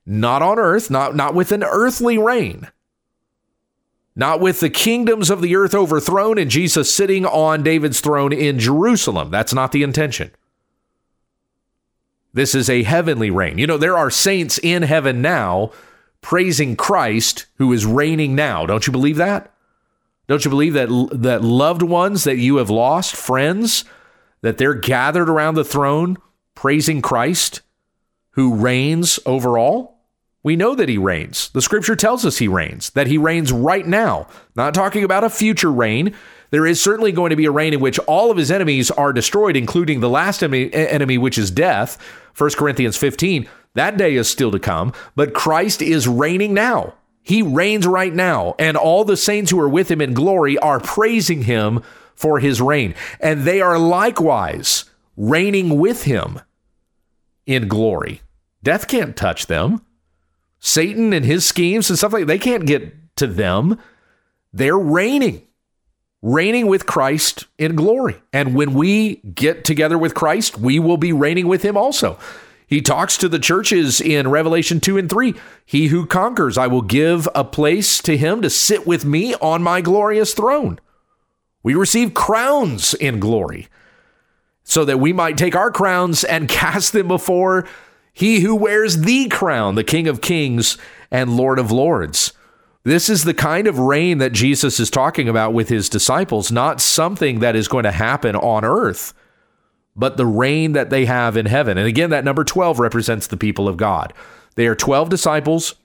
not 0.06 0.42
on 0.42 0.60
earth, 0.60 0.92
not, 0.92 1.16
not 1.16 1.34
with 1.34 1.52
an 1.52 1.64
earthly 1.64 2.18
reign, 2.18 2.70
not 4.16 4.40
with 4.40 4.60
the 4.60 4.70
kingdoms 4.70 5.30
of 5.30 5.42
the 5.42 5.56
earth 5.56 5.74
overthrown 5.74 6.38
and 6.38 6.52
Jesus 6.52 6.94
sitting 6.94 7.26
on 7.26 7.64
David's 7.64 8.00
throne 8.00 8.32
in 8.32 8.60
Jerusalem. 8.60 9.32
That's 9.32 9.54
not 9.54 9.72
the 9.72 9.84
intention. 9.84 10.32
This 12.34 12.56
is 12.56 12.70
a 12.70 12.84
heavenly 12.84 13.30
reign. 13.30 13.58
You 13.58 13.68
know, 13.68 13.78
there 13.78 13.98
are 13.98 14.10
saints 14.10 14.60
in 14.62 14.84
heaven 14.84 15.22
now 15.22 15.72
praising 16.22 16.76
Christ 16.76 17.46
who 17.58 17.72
is 17.74 17.86
reigning 17.86 18.36
now. 18.36 18.66
Don't 18.66 18.88
you 18.88 18.92
believe 18.92 19.18
that? 19.18 19.54
Don't 20.28 20.44
you 20.46 20.50
believe 20.50 20.74
that 20.74 20.90
that 21.14 21.44
loved 21.44 21.82
ones 21.82 22.24
that 22.24 22.38
you 22.38 22.58
have 22.58 22.70
lost, 22.70 23.16
friends, 23.16 23.84
that 24.42 24.58
they're 24.58 24.74
gathered 24.74 25.30
around 25.30 25.56
the 25.56 25.66
throne 25.66 26.18
praising 26.56 27.02
Christ 27.02 27.62
who 28.32 28.56
reigns 28.56 29.20
over 29.26 29.58
all? 29.58 29.93
We 30.44 30.58
know 30.58 30.76
that 30.76 30.90
he 30.90 30.98
reigns. 30.98 31.50
The 31.50 31.62
scripture 31.62 31.96
tells 31.96 32.26
us 32.26 32.38
he 32.38 32.50
reigns, 32.50 32.90
that 32.92 33.08
he 33.08 33.18
reigns 33.18 33.52
right 33.54 33.88
now. 33.88 34.28
Not 34.56 34.74
talking 34.74 35.04
about 35.04 35.24
a 35.24 35.30
future 35.30 35.72
reign. 35.72 36.14
There 36.50 36.66
is 36.66 36.84
certainly 36.84 37.14
going 37.14 37.30
to 37.30 37.36
be 37.38 37.46
a 37.46 37.52
reign 37.52 37.74
in 37.74 37.80
which 37.80 37.98
all 38.00 38.30
of 38.30 38.38
his 38.38 38.52
enemies 38.52 38.92
are 38.92 39.14
destroyed, 39.14 39.56
including 39.56 40.02
the 40.02 40.10
last 40.10 40.44
enemy, 40.44 41.18
which 41.18 41.38
is 41.38 41.50
death. 41.50 41.98
1 42.38 42.52
Corinthians 42.52 42.98
15. 42.98 43.48
That 43.76 43.98
day 43.98 44.16
is 44.16 44.30
still 44.30 44.52
to 44.52 44.60
come, 44.60 44.94
but 45.16 45.34
Christ 45.34 45.82
is 45.82 46.08
reigning 46.08 46.54
now. 46.54 46.94
He 47.24 47.42
reigns 47.42 47.88
right 47.88 48.14
now, 48.14 48.54
and 48.60 48.76
all 48.76 49.06
the 49.06 49.18
saints 49.18 49.50
who 49.50 49.60
are 49.60 49.70
with 49.70 49.90
him 49.90 50.02
in 50.02 50.14
glory 50.14 50.58
are 50.58 50.80
praising 50.80 51.44
him 51.44 51.82
for 52.16 52.40
his 52.40 52.62
reign. 52.62 52.94
And 53.22 53.46
they 53.46 53.62
are 53.62 53.80
likewise 53.80 54.86
reigning 55.16 55.80
with 55.80 56.04
him 56.04 56.42
in 57.46 57.70
glory. 57.70 58.22
Death 58.62 58.88
can't 58.90 59.16
touch 59.16 59.48
them. 59.48 59.82
Satan 60.66 61.12
and 61.12 61.26
his 61.26 61.46
schemes 61.46 61.90
and 61.90 62.00
stuff 62.00 62.14
like 62.14 62.26
they 62.26 62.40
can't 62.40 62.66
get 62.66 62.94
to 63.18 63.28
them. 63.28 63.78
They're 64.54 64.80
reigning, 64.80 65.46
reigning 66.22 66.68
with 66.68 66.86
Christ 66.86 67.48
in 67.58 67.76
glory. 67.76 68.22
And 68.32 68.56
when 68.56 68.74
we 68.74 69.18
get 69.18 69.66
together 69.66 69.98
with 69.98 70.16
Christ, 70.16 70.58
we 70.58 70.80
will 70.80 70.96
be 70.96 71.12
reigning 71.12 71.48
with 71.50 71.64
him 71.64 71.76
also. 71.76 72.18
He 72.66 72.82
talks 72.82 73.18
to 73.18 73.28
the 73.28 73.40
churches 73.40 74.00
in 74.00 74.30
Revelation 74.30 74.80
2 74.80 74.98
and 74.98 75.10
3. 75.10 75.34
He 75.66 75.88
who 75.88 76.06
conquers, 76.06 76.58
I 76.58 76.68
will 76.68 76.82
give 76.82 77.28
a 77.36 77.44
place 77.44 78.02
to 78.04 78.16
him 78.16 78.42
to 78.42 78.50
sit 78.50 78.88
with 78.88 79.04
me 79.04 79.36
on 79.36 79.62
my 79.64 79.82
glorious 79.82 80.34
throne. 80.34 80.80
We 81.62 81.76
receive 81.76 82.14
crowns 82.14 82.94
in 82.94 83.20
glory 83.20 83.68
so 84.64 84.86
that 84.86 85.02
we 85.02 85.12
might 85.12 85.38
take 85.38 85.58
our 85.58 85.72
crowns 85.72 86.24
and 86.24 86.48
cast 86.50 86.94
them 86.94 87.10
before 87.10 87.68
he 88.14 88.42
who 88.42 88.56
wears 88.56 89.00
the 89.00 89.28
crown, 89.28 89.76
the 89.76 89.84
King 89.84 90.08
of 90.08 90.22
Kings 90.22 90.78
and 91.12 91.36
Lord 91.36 91.60
of 91.60 91.72
Lords. 91.72 92.34
This 92.84 93.10
is 93.10 93.24
the 93.24 93.34
kind 93.34 93.66
of 93.66 93.80
reign 93.80 94.20
that 94.20 94.34
Jesus 94.34 94.80
is 94.80 94.90
talking 94.90 95.28
about 95.28 95.54
with 95.54 95.70
his 95.70 95.90
disciples, 95.90 96.52
not 96.52 96.82
something 96.82 97.40
that 97.40 97.56
is 97.56 97.68
going 97.68 97.86
to 97.86 97.92
happen 97.92 98.36
on 98.36 98.64
earth, 98.64 99.14
but 99.96 100.18
the 100.18 100.26
reign 100.26 100.74
that 100.74 100.90
they 100.90 101.06
have 101.06 101.38
in 101.38 101.46
heaven. 101.46 101.78
And 101.78 101.88
again, 101.88 102.10
that 102.12 102.26
number 102.26 102.44
12 102.44 102.80
represents 102.80 103.28
the 103.28 103.38
people 103.38 103.68
of 103.68 103.78
God. 103.78 104.14
They 104.56 104.68
are 104.68 104.76
12 104.76 105.10
disciples. 105.10 105.76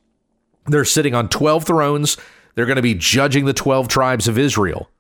They're 0.67 0.85
sitting 0.85 1.15
on 1.15 1.29
12 1.29 1.65
thrones. 1.65 2.17
They're 2.55 2.67
going 2.67 2.77
to 2.77 2.83
be 2.83 2.95
judging 2.95 3.45
the 3.45 3.53
12 3.53 3.89
tribes 3.89 4.27
of 4.27 4.37
Israel. 4.37 4.91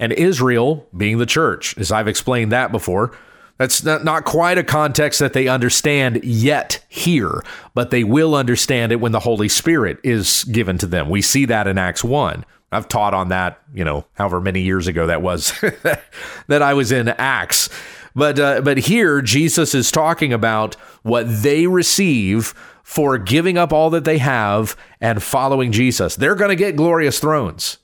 And 0.00 0.12
Israel 0.12 0.88
being 0.96 1.18
the 1.18 1.26
church, 1.26 1.76
as 1.78 1.92
I've 1.92 2.08
explained 2.08 2.50
that 2.50 2.72
before, 2.72 3.16
that's 3.58 3.84
not, 3.84 4.04
not 4.04 4.24
quite 4.24 4.58
a 4.58 4.64
context 4.64 5.20
that 5.20 5.32
they 5.32 5.46
understand 5.46 6.24
yet 6.24 6.84
here, 6.88 7.44
but 7.72 7.90
they 7.90 8.02
will 8.02 8.34
understand 8.34 8.92
it 8.92 9.00
when 9.00 9.12
the 9.12 9.20
Holy 9.20 9.48
Spirit 9.48 9.98
is 10.02 10.44
given 10.44 10.76
to 10.78 10.86
them. 10.86 11.08
We 11.08 11.22
see 11.22 11.44
that 11.46 11.66
in 11.66 11.78
Acts 11.78 12.02
1. 12.02 12.44
I've 12.72 12.88
taught 12.88 13.14
on 13.14 13.28
that, 13.28 13.60
you 13.72 13.84
know, 13.84 14.04
however 14.14 14.40
many 14.40 14.62
years 14.62 14.88
ago 14.88 15.06
that 15.06 15.22
was 15.22 15.52
that 16.48 16.62
I 16.62 16.74
was 16.74 16.90
in 16.90 17.08
Acts. 17.08 17.68
But 18.16 18.38
uh, 18.38 18.60
but 18.62 18.78
here 18.78 19.22
Jesus 19.22 19.74
is 19.74 19.90
talking 19.92 20.32
about 20.32 20.74
what 21.02 21.26
they 21.42 21.66
receive 21.66 22.54
for 22.82 23.16
giving 23.16 23.56
up 23.56 23.72
all 23.72 23.90
that 23.90 24.04
they 24.04 24.18
have 24.18 24.76
and 25.00 25.22
following 25.22 25.72
Jesus. 25.72 26.16
They're 26.16 26.34
going 26.34 26.50
to 26.50 26.56
get 26.56 26.76
glorious 26.76 27.18
thrones. 27.18 27.78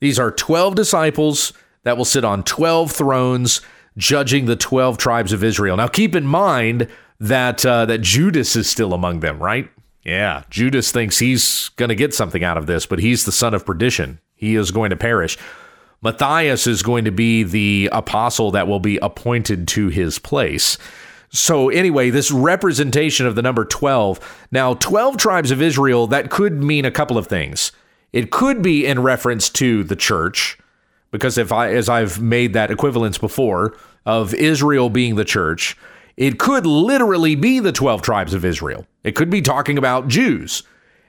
These 0.00 0.18
are 0.18 0.30
12 0.30 0.74
disciples 0.74 1.52
that 1.84 1.96
will 1.96 2.04
sit 2.04 2.24
on 2.24 2.42
12 2.42 2.90
thrones 2.90 3.60
judging 3.96 4.46
the 4.46 4.56
12 4.56 4.98
tribes 4.98 5.32
of 5.32 5.44
Israel. 5.44 5.76
Now, 5.76 5.88
keep 5.88 6.14
in 6.14 6.26
mind 6.26 6.88
that 7.20 7.64
uh, 7.64 7.86
that 7.86 8.00
Judas 8.00 8.56
is 8.56 8.68
still 8.68 8.92
among 8.92 9.20
them, 9.20 9.42
right? 9.42 9.70
Yeah, 10.04 10.42
Judas 10.50 10.92
thinks 10.92 11.18
he's 11.18 11.70
going 11.70 11.88
to 11.88 11.94
get 11.94 12.12
something 12.12 12.44
out 12.44 12.58
of 12.58 12.66
this, 12.66 12.84
but 12.84 12.98
he's 12.98 13.24
the 13.24 13.32
son 13.32 13.54
of 13.54 13.64
perdition. 13.64 14.20
He 14.34 14.56
is 14.56 14.70
going 14.70 14.90
to 14.90 14.96
perish. 14.96 15.38
Matthias 16.02 16.66
is 16.66 16.82
going 16.82 17.06
to 17.06 17.10
be 17.10 17.42
the 17.42 17.88
apostle 17.90 18.50
that 18.50 18.68
will 18.68 18.80
be 18.80 18.98
appointed 18.98 19.66
to 19.68 19.88
his 19.88 20.18
place. 20.18 20.76
So, 21.30 21.70
anyway, 21.70 22.10
this 22.10 22.30
representation 22.30 23.26
of 23.26 23.34
the 23.34 23.42
number 23.42 23.64
12. 23.64 24.46
Now, 24.52 24.74
12 24.74 25.16
tribes 25.16 25.50
of 25.50 25.62
Israel, 25.62 26.06
that 26.08 26.30
could 26.30 26.62
mean 26.62 26.84
a 26.84 26.90
couple 26.90 27.16
of 27.16 27.26
things. 27.26 27.72
It 28.12 28.30
could 28.30 28.62
be 28.62 28.86
in 28.86 29.02
reference 29.02 29.48
to 29.50 29.82
the 29.82 29.96
church, 29.96 30.58
because 31.14 31.38
if 31.38 31.52
I 31.52 31.72
as 31.72 31.88
I've 31.88 32.20
made 32.20 32.54
that 32.54 32.72
equivalence 32.72 33.18
before 33.18 33.76
of 34.04 34.34
Israel 34.34 34.90
being 34.90 35.14
the 35.14 35.24
church, 35.24 35.76
it 36.16 36.40
could 36.40 36.66
literally 36.66 37.36
be 37.36 37.60
the 37.60 37.70
12 37.70 38.02
tribes 38.02 38.34
of 38.34 38.44
Israel. 38.44 38.84
It 39.04 39.14
could 39.14 39.30
be 39.30 39.40
talking 39.40 39.78
about 39.78 40.08
Jews. 40.08 40.64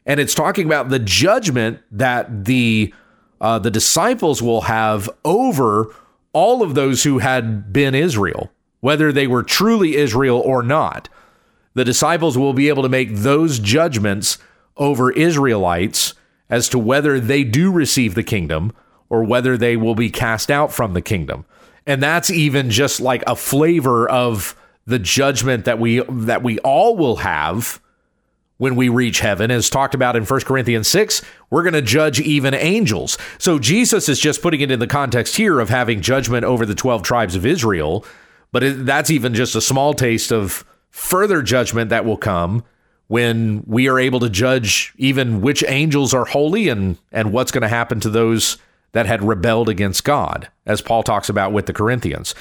And 0.06 0.20
it's 0.20 0.36
talking 0.36 0.68
about 0.68 0.90
the 0.90 1.00
judgment 1.00 1.80
that 1.90 2.46
the 2.46 2.94
uh, 3.42 3.58
the 3.58 3.72
disciples 3.72 4.44
will 4.44 4.62
have 4.62 5.10
over 5.26 5.92
all 6.34 6.62
of 6.62 6.76
those 6.76 7.04
who 7.04 7.18
had 7.18 7.74
been 7.74 7.96
Israel, 7.96 8.52
whether 8.82 9.12
they 9.12 9.26
were 9.26 9.42
truly 9.42 9.96
Israel 9.96 10.40
or 10.40 10.62
not. 10.62 11.10
The 11.74 11.84
disciples 11.84 12.38
will 12.38 12.54
be 12.54 12.70
able 12.70 12.84
to 12.84 12.90
make 12.90 13.10
those 13.12 13.58
judgments 13.58 14.38
over 14.78 15.12
Israelites 15.12 16.14
as 16.48 16.70
to 16.70 16.78
whether 16.78 17.20
they 17.20 17.44
do 17.44 17.72
receive 17.72 18.14
the 18.14 18.22
kingdom 18.22 18.72
or 19.10 19.24
whether 19.24 19.58
they 19.58 19.78
will 19.78 19.96
be 19.96 20.10
cast 20.10 20.50
out 20.50 20.74
from 20.74 20.94
the 20.94 21.02
kingdom. 21.02 21.46
And 21.88 22.02
that's 22.02 22.30
even 22.30 22.70
just 22.70 23.00
like 23.00 23.24
a 23.28 23.36
flavor 23.36 24.10
of 24.10 24.56
the 24.86 25.00
judgment 25.00 25.66
that 25.66 25.80
we 25.80 26.02
that 26.10 26.44
we 26.44 26.60
all 26.60 26.96
will 26.96 27.18
have 27.18 27.82
when 28.58 28.76
we 28.76 28.88
reach 28.88 29.20
heaven 29.20 29.52
as 29.52 29.70
talked 29.70 29.96
about 29.96 30.16
in 30.16 30.24
1 30.24 30.42
Corinthians 30.42 30.88
6 30.88 31.22
we're 31.50 31.64
going 31.64 31.74
to 31.74 31.82
judge 31.82 32.20
even 32.20 32.54
angels 32.54 33.18
so 33.38 33.60
Jesus 33.60 34.08
is 34.08 34.20
just 34.20 34.42
putting 34.42 34.62
it 34.62 34.72
in 34.72 34.80
the 34.80 34.88
context 34.88 35.36
here 35.36 35.60
of 35.60 35.70
having 35.70 36.02
judgment 36.02 36.46
over 36.46 36.66
the 36.66 36.76
12 36.76 37.04
tribes 37.04 37.36
of 37.36 37.46
Israel 37.46 38.06
but 38.52 38.64
it, 38.64 38.86
that's 38.86 39.10
even 39.10 39.34
just 39.34 39.56
a 39.56 39.62
small 39.62 39.94
taste 39.94 40.32
of 40.32 40.64
further 40.92 41.42
judgment 41.42 41.90
that 41.90 42.06
will 42.06 42.18
come 42.18 42.64
when 43.08 43.64
we 43.68 43.90
are 43.90 44.00
able 44.00 44.20
to 44.20 44.30
judge 44.30 44.94
even 44.98 45.42
which 45.42 45.64
angels 45.68 46.14
are 46.14 46.26
holy 46.26 46.70
and 46.70 46.98
and 47.12 47.34
what's 47.34 47.52
going 47.52 47.64
to 47.64 47.68
happen 47.68 48.00
to 48.00 48.10
those 48.10 48.58
that 48.96 49.06
had 49.06 49.22
rebelled 49.22 49.68
against 49.68 50.06
God, 50.06 50.48
as 50.66 50.82
Paul 50.82 51.04
talks 51.04 51.28
about 51.28 51.52
with 51.52 51.66
the 51.66 51.74
Corinthians. 51.74 52.34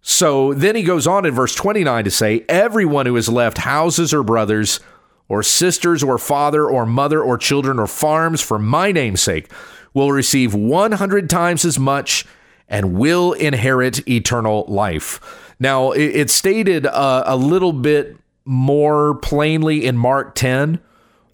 So 0.00 0.52
then 0.52 0.74
he 0.74 0.82
goes 0.82 1.06
on 1.06 1.24
in 1.24 1.32
verse 1.32 1.54
29 1.54 2.02
to 2.02 2.10
say, 2.10 2.44
Everyone 2.48 3.06
who 3.06 3.14
has 3.14 3.28
left 3.28 3.58
houses 3.58 4.12
or 4.12 4.24
brothers, 4.24 4.80
or 5.28 5.44
sisters, 5.44 6.02
or 6.02 6.18
father, 6.18 6.68
or 6.68 6.84
mother, 6.84 7.22
or 7.22 7.38
children, 7.38 7.78
or 7.78 7.86
farms 7.86 8.40
for 8.40 8.58
my 8.58 8.90
name's 8.90 9.22
sake 9.22 9.48
will 9.94 10.10
receive 10.10 10.54
100 10.54 11.30
times 11.30 11.64
as 11.64 11.78
much 11.78 12.26
and 12.68 12.94
will 12.94 13.32
inherit 13.34 14.06
eternal 14.08 14.64
life. 14.66 15.54
Now, 15.60 15.92
it's 15.92 16.34
stated 16.34 16.84
uh, 16.84 17.22
a 17.26 17.36
little 17.36 17.72
bit 17.72 18.16
more 18.44 19.14
plainly 19.18 19.86
in 19.86 19.96
Mark 19.96 20.34
10 20.34 20.80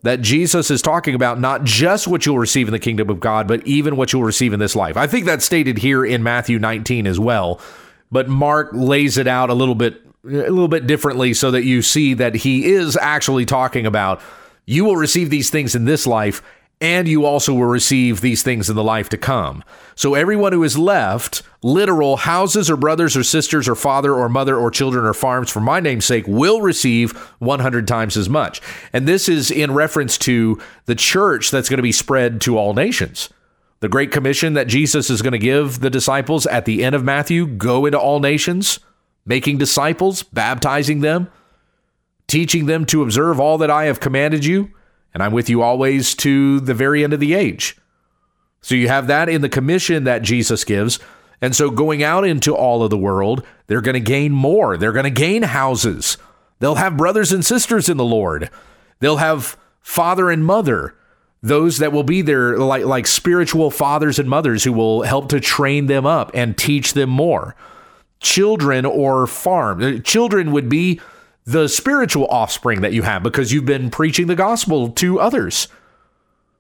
that 0.03 0.21
Jesus 0.21 0.71
is 0.71 0.81
talking 0.81 1.15
about 1.15 1.41
not 1.41 1.65
just 1.65 2.07
what 2.07 2.25
you'll 2.25 2.39
receive 2.39 2.69
in 2.69 2.73
the 2.73 2.79
kingdom 2.79 3.11
of 3.11 3.21
God, 3.21 3.49
but 3.49 3.67
even 3.67 3.97
what 3.97 4.13
you'll 4.13 4.23
receive 4.23 4.53
in 4.53 4.61
this 4.61 4.77
life. 4.77 4.97
I 4.97 5.07
think 5.07 5.27
that's 5.27 5.45
stated 5.45 5.79
here 5.79 6.05
in 6.05 6.23
Matthew 6.23 6.59
19 6.59 7.07
as 7.07 7.19
well, 7.19 7.61
but 8.11 8.29
Mark 8.29 8.71
lays 8.73 9.19
it 9.19 9.27
out 9.27 9.51
a 9.51 9.55
little 9.55 9.75
bit 9.75 10.03
a 10.25 10.51
little 10.51 10.69
bit 10.69 10.87
differently 10.87 11.33
so 11.33 11.51
that 11.53 11.65
you 11.65 11.81
see 11.81 12.13
that 12.13 12.35
he 12.35 12.67
is 12.67 12.97
actually 12.97 13.47
talking 13.47 13.87
about 13.87 14.21
you 14.67 14.85
will 14.85 14.97
receive 14.97 15.31
these 15.31 15.49
things 15.49 15.75
in 15.75 15.87
this 15.87 16.07
life 16.07 16.43
and 16.81 17.09
you 17.09 17.25
also 17.25 17.53
will 17.53 17.65
receive 17.65 18.21
these 18.21 18.43
things 18.43 18.71
in 18.71 18.77
the 18.77 18.85
life 18.85 19.09
to 19.09 19.19
come. 19.19 19.65
So 19.97 20.15
everyone 20.15 20.53
who 20.53 20.63
is 20.63 20.79
left, 20.79 21.43
literal 21.61 22.19
houses 22.19 22.71
or 22.71 22.77
brothers 22.77 23.17
or 23.17 23.25
sisters 23.25 23.69
or 23.69 23.75
father 23.75 24.15
or 24.15 24.29
mother 24.29 24.57
or 24.57 24.71
children 24.71 25.05
or 25.05 25.13
farms 25.13 25.51
for 25.51 25.61
my 25.61 25.81
name's 25.81 26.05
sake, 26.05 26.25
will 26.29 26.61
receive 26.61 27.13
100 27.41 27.89
times 27.89 28.17
as 28.17 28.29
much. 28.29 28.61
And 28.93 29.09
this 29.09 29.29
is 29.29 29.51
in 29.51 29.75
reference 29.75 30.17
to 30.19 30.61
the 30.87 30.95
church 30.95 31.51
that's 31.51 31.69
going 31.69 31.79
to 31.79 31.83
be 31.83 31.93
spread 31.93 32.41
to 32.43 32.57
all 32.57 32.75
nations. 32.75 33.29
The 33.81 33.89
great 33.89 34.13
commission 34.13 34.55
that 34.55 34.69
Jesus 34.69 35.11
is 35.11 35.23
going 35.23 35.33
to 35.33 35.39
give 35.39 35.81
the 35.81 35.91
disciples 35.91 36.47
at 36.47 36.65
the 36.65 36.85
end 36.85 36.95
of 36.95 37.05
Matthew 37.05 37.47
go 37.47 37.87
into 37.87 37.99
all 37.99 38.21
nations, 38.21 38.79
making 39.27 39.59
disciples, 39.59 40.23
baptizing 40.23 41.01
them, 41.01 41.29
teaching 42.29 42.67
them 42.67 42.87
to 42.87 43.03
observe 43.03 43.41
all 43.41 43.59
that 43.59 43.71
I 43.71 43.85
have 43.85 44.01
commanded 44.01 44.45
you 44.45 44.71
and 45.15 45.23
I'm 45.23 45.33
with 45.33 45.49
you 45.49 45.63
always 45.63 46.15
to 46.17 46.61
the 46.61 46.75
very 46.75 47.03
end 47.05 47.13
of 47.13 47.21
the 47.21 47.35
age. 47.35 47.77
So 48.61 48.75
you 48.75 48.89
have 48.89 49.07
that 49.07 49.29
in 49.29 49.41
the 49.41 49.49
commission 49.49 50.05
that 50.05 50.23
Jesus 50.23 50.65
gives. 50.65 50.99
And 51.41 51.55
so 51.55 51.71
going 51.71 52.03
out 52.03 52.27
into 52.27 52.55
all 52.55 52.83
of 52.83 52.91
the 52.91 52.99
world, 52.99 53.45
they're 53.67 53.81
going 53.81 53.95
to 53.95 54.01
gain 54.01 54.33
more. 54.33 54.77
They're 54.77 54.93
going 54.93 55.05
to 55.05 55.11
gain 55.11 55.43
houses. 55.45 56.19
They'll 56.59 56.75
have 56.75 56.97
brothers 56.97 57.33
and 57.33 57.45
sisters 57.45 57.89
in 57.89 57.97
the 57.97 58.05
Lord. 58.05 58.51
They'll 59.01 59.19
have 59.19 59.57
father 59.81 60.31
and 60.31 60.45
mother, 60.45 60.95
those 61.41 61.79
that 61.79 61.93
will 61.93 62.03
be 62.03 62.21
there 62.21 62.59
like, 62.59 62.85
like 62.85 63.07
spiritual 63.07 63.71
fathers 63.71 64.19
and 64.19 64.29
mothers 64.29 64.65
who 64.65 64.73
will 64.73 65.03
help 65.03 65.29
to 65.29 65.41
train 65.41 65.87
them 65.87 66.05
up 66.05 66.33
and 66.35 66.59
teach 66.59 66.95
them 66.95 67.11
more. 67.11 67.55
Children 68.21 68.85
or 68.85 69.29
farm. 69.29 69.81
Uh, 69.81 69.99
children 70.01 70.51
would 70.51 70.69
be 70.69 71.01
the 71.49 71.67
spiritual 71.67 72.27
offspring 72.27 72.83
that 72.83 72.93
you 72.93 73.01
have 73.01 73.23
because 73.23 73.53
you've 73.53 73.65
been 73.65 73.89
preaching 73.89 74.27
the 74.27 74.35
gospel 74.35 74.91
to 74.91 75.19
others. 75.19 75.67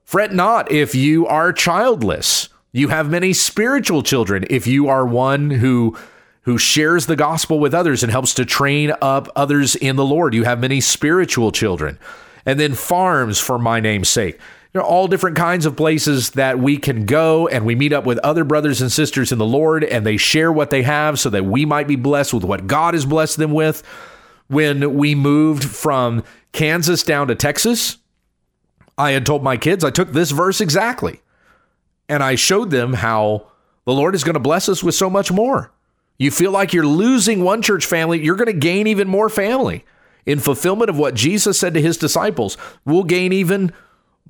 Fret 0.02 0.32
not 0.32 0.72
if 0.72 0.94
you 0.94 1.26
are 1.26 1.52
childless. 1.52 2.48
You 2.72 2.88
have 2.88 3.10
many 3.10 3.34
spiritual 3.34 4.02
children 4.02 4.46
if 4.48 4.66
you 4.66 4.88
are 4.88 5.04
one 5.06 5.50
who 5.50 5.94
who 6.42 6.56
shares 6.56 7.04
the 7.04 7.16
gospel 7.16 7.58
with 7.58 7.74
others 7.74 8.02
and 8.02 8.10
helps 8.10 8.32
to 8.32 8.46
train 8.46 8.90
up 9.02 9.28
others 9.36 9.76
in 9.76 9.96
the 9.96 10.06
Lord. 10.06 10.32
You 10.32 10.44
have 10.44 10.58
many 10.58 10.80
spiritual 10.80 11.52
children. 11.52 11.98
And 12.46 12.58
then 12.58 12.72
farms 12.72 13.38
for 13.38 13.58
my 13.58 13.80
name's 13.80 14.08
sake. 14.08 14.40
There 14.72 14.80
are 14.80 14.88
all 14.88 15.06
different 15.06 15.36
kinds 15.36 15.66
of 15.66 15.76
places 15.76 16.30
that 16.30 16.58
we 16.58 16.78
can 16.78 17.04
go 17.04 17.46
and 17.46 17.66
we 17.66 17.74
meet 17.74 17.92
up 17.92 18.06
with 18.06 18.16
other 18.20 18.44
brothers 18.44 18.80
and 18.80 18.90
sisters 18.90 19.32
in 19.32 19.38
the 19.38 19.44
Lord 19.44 19.84
and 19.84 20.06
they 20.06 20.16
share 20.16 20.50
what 20.50 20.70
they 20.70 20.82
have 20.84 21.20
so 21.20 21.28
that 21.28 21.44
we 21.44 21.66
might 21.66 21.88
be 21.88 21.96
blessed 21.96 22.32
with 22.32 22.44
what 22.44 22.66
God 22.66 22.94
has 22.94 23.04
blessed 23.04 23.36
them 23.36 23.52
with. 23.52 23.82
When 24.48 24.94
we 24.94 25.14
moved 25.14 25.64
from 25.64 26.24
Kansas 26.52 27.02
down 27.02 27.28
to 27.28 27.34
Texas, 27.34 27.98
I 28.96 29.12
had 29.12 29.24
told 29.24 29.42
my 29.42 29.56
kids, 29.56 29.84
I 29.84 29.90
took 29.90 30.12
this 30.12 30.30
verse 30.30 30.60
exactly 30.60 31.20
and 32.08 32.22
I 32.22 32.34
showed 32.34 32.70
them 32.70 32.94
how 32.94 33.46
the 33.84 33.92
Lord 33.92 34.14
is 34.14 34.24
going 34.24 34.34
to 34.34 34.40
bless 34.40 34.68
us 34.68 34.82
with 34.82 34.94
so 34.94 35.10
much 35.10 35.30
more. 35.30 35.70
You 36.18 36.30
feel 36.30 36.50
like 36.50 36.72
you're 36.72 36.86
losing 36.86 37.44
one 37.44 37.62
church 37.62 37.86
family, 37.86 38.22
you're 38.22 38.36
going 38.36 38.46
to 38.46 38.52
gain 38.52 38.86
even 38.86 39.08
more 39.08 39.28
family. 39.28 39.84
In 40.26 40.40
fulfillment 40.40 40.90
of 40.90 40.98
what 40.98 41.14
Jesus 41.14 41.58
said 41.58 41.74
to 41.74 41.80
his 41.80 41.96
disciples, 41.96 42.56
we'll 42.84 43.04
gain 43.04 43.32
even 43.32 43.72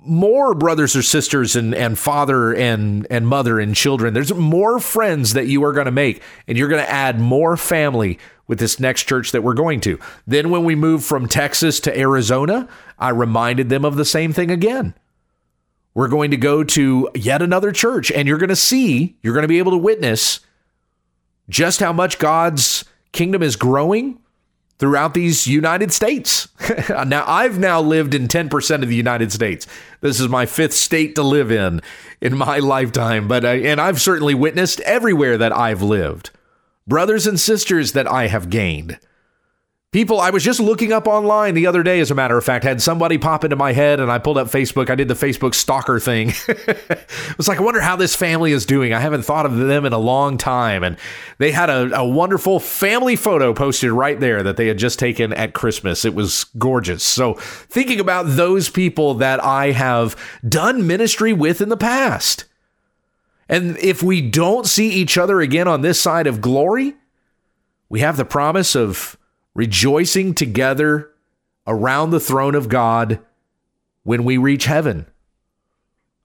more 0.05 0.55
brothers 0.55 0.95
or 0.97 1.03
sisters 1.03 1.57
and, 1.57 1.75
and 1.75 1.99
father 1.99 2.55
and, 2.55 3.07
and 3.11 3.27
mother 3.27 3.59
and 3.59 3.75
children. 3.75 4.15
There's 4.15 4.33
more 4.33 4.79
friends 4.79 5.33
that 5.35 5.47
you 5.47 5.65
are 5.65 5.73
going 5.73 5.87
to 5.87 5.93
make, 5.93 6.23
and 6.47 6.57
you're 6.57 6.69
going 6.69 6.85
to 6.85 6.91
add 6.91 7.21
more 7.21 7.57
family 7.57 8.19
with 8.47 8.59
this 8.59 8.81
next 8.81 9.05
church 9.05 9.33
that 9.33 9.43
we're 9.43 9.55
going 9.55 9.81
to. 9.81 9.99
Then, 10.27 10.51
when 10.51 10.65
we 10.65 10.75
moved 10.75 11.05
from 11.05 11.29
Texas 11.29 11.81
to 11.81 11.99
Arizona, 11.99 12.69
I 12.99 13.11
reminded 13.11 13.69
them 13.69 13.85
of 13.85 13.97
the 13.97 14.05
same 14.05 14.33
thing 14.33 14.51
again. 14.51 14.95
We're 15.95 16.09
going 16.09 16.31
to 16.31 16.37
go 16.37 16.65
to 16.65 17.11
yet 17.15 17.43
another 17.43 17.73
church, 17.73 18.11
and 18.11 18.29
you're 18.29 18.39
going 18.39 18.49
to 18.49 18.57
see, 18.57 19.17
you're 19.23 19.35
going 19.35 19.43
to 19.43 19.49
be 19.49 19.59
able 19.59 19.73
to 19.73 19.79
witness 19.79 20.41
just 21.49 21.81
how 21.81 21.93
much 21.93 22.19
God's 22.19 22.85
kingdom 23.13 23.43
is 23.43 23.57
growing 23.57 24.19
throughout 24.79 25.15
these 25.15 25.47
United 25.47 25.93
States. 25.93 26.49
now, 27.07 27.25
I've 27.27 27.59
now 27.59 27.81
lived 27.81 28.15
in 28.15 28.29
10% 28.29 28.83
of 28.83 28.89
the 28.89 28.95
United 28.95 29.33
States. 29.33 29.67
This 30.01 30.21
is 30.21 30.29
my 30.29 30.47
fifth 30.47 30.75
state 30.75 31.15
to 31.17 31.23
live 31.23 31.51
in 31.51 31.83
in 32.21 32.37
my 32.37 32.59
lifetime, 32.59 33.29
but 33.29 33.45
I, 33.45 33.55
and 33.55 33.81
I've 33.81 34.01
certainly 34.01 34.35
witnessed 34.35 34.81
everywhere 34.81 35.37
that 35.39 35.57
I've 35.57 35.83
lived. 35.83 36.31
Brothers 36.87 37.27
and 37.27 37.39
sisters 37.39 37.93
that 37.93 38.07
I 38.07 38.29
have 38.29 38.51
gained. 38.51 38.99
People, 39.91 40.21
I 40.21 40.29
was 40.29 40.45
just 40.45 40.61
looking 40.61 40.93
up 40.93 41.09
online 41.09 41.55
the 41.55 41.67
other 41.67 41.83
day, 41.83 41.99
as 42.01 42.11
a 42.11 42.15
matter 42.15 42.37
of 42.37 42.45
fact, 42.45 42.63
had 42.63 42.83
somebody 42.83 43.17
pop 43.17 43.43
into 43.43 43.57
my 43.57 43.73
head 43.73 44.01
and 44.01 44.13
I 44.13 44.19
pulled 44.19 44.37
up 44.37 44.49
Facebook. 44.49 44.91
I 44.91 44.95
did 44.95 45.09
the 45.09 45.15
Facebook 45.15 45.55
stalker 45.55 45.99
thing. 45.99 46.35
it 46.49 47.37
was 47.39 47.49
like, 47.49 47.59
I 47.59 47.63
wonder 47.63 47.81
how 47.81 47.97
this 47.97 48.15
family 48.15 48.53
is 48.53 48.67
doing. 48.67 48.93
I 48.93 49.01
haven't 49.01 49.23
thought 49.23 49.47
of 49.47 49.57
them 49.57 49.87
in 49.87 49.95
a 49.95 49.99
long 49.99 50.37
time. 50.37 50.85
And 50.85 50.99
they 51.39 51.53
had 51.53 51.71
a, 51.71 52.01
a 52.01 52.07
wonderful 52.07 52.61
family 52.61 53.17
photo 53.17 53.55
posted 53.55 53.91
right 53.91 54.21
there 54.21 54.43
that 54.43 54.59
they 54.59 54.67
had 54.67 54.77
just 54.77 54.99
taken 54.99 55.33
at 55.33 55.55
Christmas. 55.55 56.05
It 56.05 56.15
was 56.15 56.45
gorgeous. 56.59 57.03
So, 57.03 57.35
thinking 57.35 57.99
about 57.99 58.25
those 58.25 58.69
people 58.69 59.15
that 59.15 59.43
I 59.43 59.71
have 59.71 60.17
done 60.47 60.87
ministry 60.87 61.33
with 61.33 61.63
in 61.63 61.71
the 61.71 61.79
past. 61.79 62.45
And 63.49 63.79
if 63.79 64.03
we 64.03 64.21
don't 64.21 64.67
see 64.67 64.91
each 64.91 65.17
other 65.17 65.41
again 65.41 65.67
on 65.67 65.81
this 65.81 65.99
side 65.99 66.27
of 66.27 66.43
glory, 66.43 66.95
we 67.89 68.01
have 68.01 68.19
the 68.19 68.27
promise 68.27 68.77
of 68.77 69.18
rejoicing 69.59 70.35
together 70.35 71.11
around 71.67 72.11
the 72.11 72.21
throne 72.21 72.55
of 72.55 72.69
God 72.69 73.19
when 74.05 74.23
we 74.23 74.37
reach 74.37 74.67
heaven. 74.67 75.05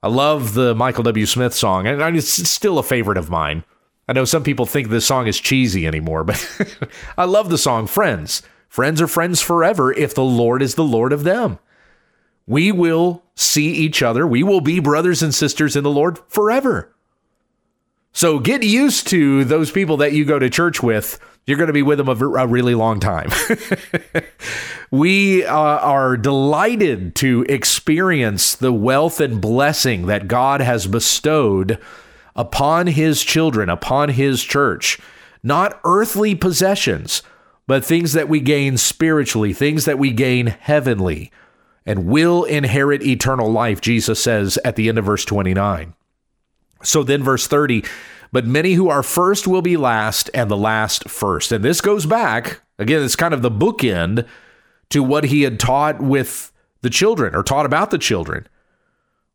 I 0.04 0.08
love 0.08 0.54
the 0.54 0.72
Michael 0.72 1.02
W. 1.02 1.26
Smith 1.26 1.52
song, 1.52 1.88
and 1.88 2.16
it's 2.16 2.48
still 2.48 2.78
a 2.78 2.84
favorite 2.84 3.18
of 3.18 3.30
mine. 3.30 3.64
I 4.08 4.12
know 4.12 4.24
some 4.24 4.44
people 4.44 4.66
think 4.66 4.88
this 4.88 5.04
song 5.04 5.26
is 5.26 5.40
cheesy 5.40 5.84
anymore, 5.84 6.22
but 6.22 6.48
I 7.18 7.24
love 7.24 7.50
the 7.50 7.58
song 7.58 7.88
Friends. 7.88 8.40
Friends 8.68 9.02
are 9.02 9.08
friends 9.08 9.40
forever 9.40 9.92
if 9.92 10.14
the 10.14 10.22
Lord 10.22 10.62
is 10.62 10.76
the 10.76 10.84
Lord 10.84 11.12
of 11.12 11.24
them. 11.24 11.58
We 12.46 12.70
will 12.70 13.24
see 13.34 13.72
each 13.72 14.00
other. 14.00 14.28
We 14.28 14.44
will 14.44 14.60
be 14.60 14.78
brothers 14.78 15.24
and 15.24 15.34
sisters 15.34 15.74
in 15.74 15.82
the 15.82 15.90
Lord 15.90 16.20
forever. 16.28 16.93
So 18.14 18.38
get 18.38 18.62
used 18.62 19.08
to 19.08 19.44
those 19.44 19.70
people 19.70 19.98
that 19.98 20.12
you 20.12 20.24
go 20.24 20.38
to 20.38 20.48
church 20.48 20.82
with 20.82 21.20
you're 21.46 21.58
going 21.58 21.68
to 21.68 21.74
be 21.74 21.82
with 21.82 21.98
them 21.98 22.08
a, 22.08 22.14
a 22.14 22.46
really 22.46 22.74
long 22.74 23.00
time. 23.00 23.30
we 24.90 25.44
uh, 25.44 25.54
are 25.54 26.16
delighted 26.16 27.14
to 27.16 27.44
experience 27.48 28.54
the 28.54 28.72
wealth 28.72 29.20
and 29.20 29.40
blessing 29.40 30.06
that 30.06 30.26
God 30.26 30.62
has 30.62 30.86
bestowed 30.86 31.78
upon 32.34 32.86
his 32.86 33.22
children, 33.22 33.68
upon 33.68 34.10
his 34.10 34.42
church. 34.42 34.98
Not 35.42 35.78
earthly 35.84 36.34
possessions, 36.34 37.22
but 37.66 37.84
things 37.84 38.14
that 38.14 38.30
we 38.30 38.40
gain 38.40 38.78
spiritually, 38.78 39.52
things 39.52 39.84
that 39.84 39.98
we 39.98 40.12
gain 40.12 40.46
heavenly, 40.46 41.30
and 41.84 42.06
will 42.06 42.44
inherit 42.44 43.02
eternal 43.02 43.50
life, 43.50 43.82
Jesus 43.82 44.22
says 44.22 44.58
at 44.64 44.76
the 44.76 44.88
end 44.88 44.96
of 44.96 45.04
verse 45.04 45.26
29. 45.26 45.92
So 46.84 47.02
then, 47.02 47.22
verse 47.22 47.46
30 47.46 47.84
but 48.34 48.48
many 48.48 48.72
who 48.72 48.88
are 48.88 49.04
first 49.04 49.46
will 49.46 49.62
be 49.62 49.76
last, 49.76 50.28
and 50.34 50.50
the 50.50 50.56
last 50.56 51.08
first. 51.08 51.52
And 51.52 51.64
this 51.64 51.80
goes 51.80 52.04
back, 52.04 52.62
again, 52.80 53.00
it's 53.00 53.14
kind 53.14 53.32
of 53.32 53.42
the 53.42 53.50
bookend 53.50 54.26
to 54.90 55.04
what 55.04 55.26
he 55.26 55.42
had 55.42 55.60
taught 55.60 56.02
with 56.02 56.50
the 56.80 56.90
children 56.90 57.36
or 57.36 57.44
taught 57.44 57.64
about 57.64 57.92
the 57.92 57.96
children. 57.96 58.48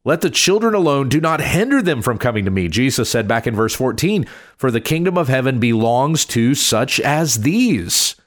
Let 0.03 0.19
the 0.19 0.29
children 0.29 0.73
alone, 0.73 1.07
do 1.07 1.21
not 1.21 1.39
hinder 1.39 1.81
them 1.81 2.01
from 2.01 2.17
coming 2.17 2.43
to 2.43 2.51
me. 2.51 2.67
Jesus 2.67 3.09
said 3.09 3.25
back 3.25 3.47
in 3.47 3.55
verse 3.55 3.73
14, 3.73 4.25
For 4.57 4.69
the 4.69 4.81
kingdom 4.81 5.17
of 5.17 5.29
heaven 5.29 5.61
belongs 5.61 6.25
to 6.25 6.53
such 6.53 6.99
as 6.99 7.43
these. 7.43 8.17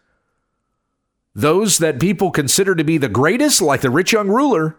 Those 1.34 1.76
that 1.78 2.00
people 2.00 2.30
consider 2.30 2.74
to 2.74 2.84
be 2.84 2.96
the 2.96 3.10
greatest, 3.10 3.60
like 3.60 3.82
the 3.82 3.90
rich 3.90 4.14
young 4.14 4.28
ruler, 4.28 4.78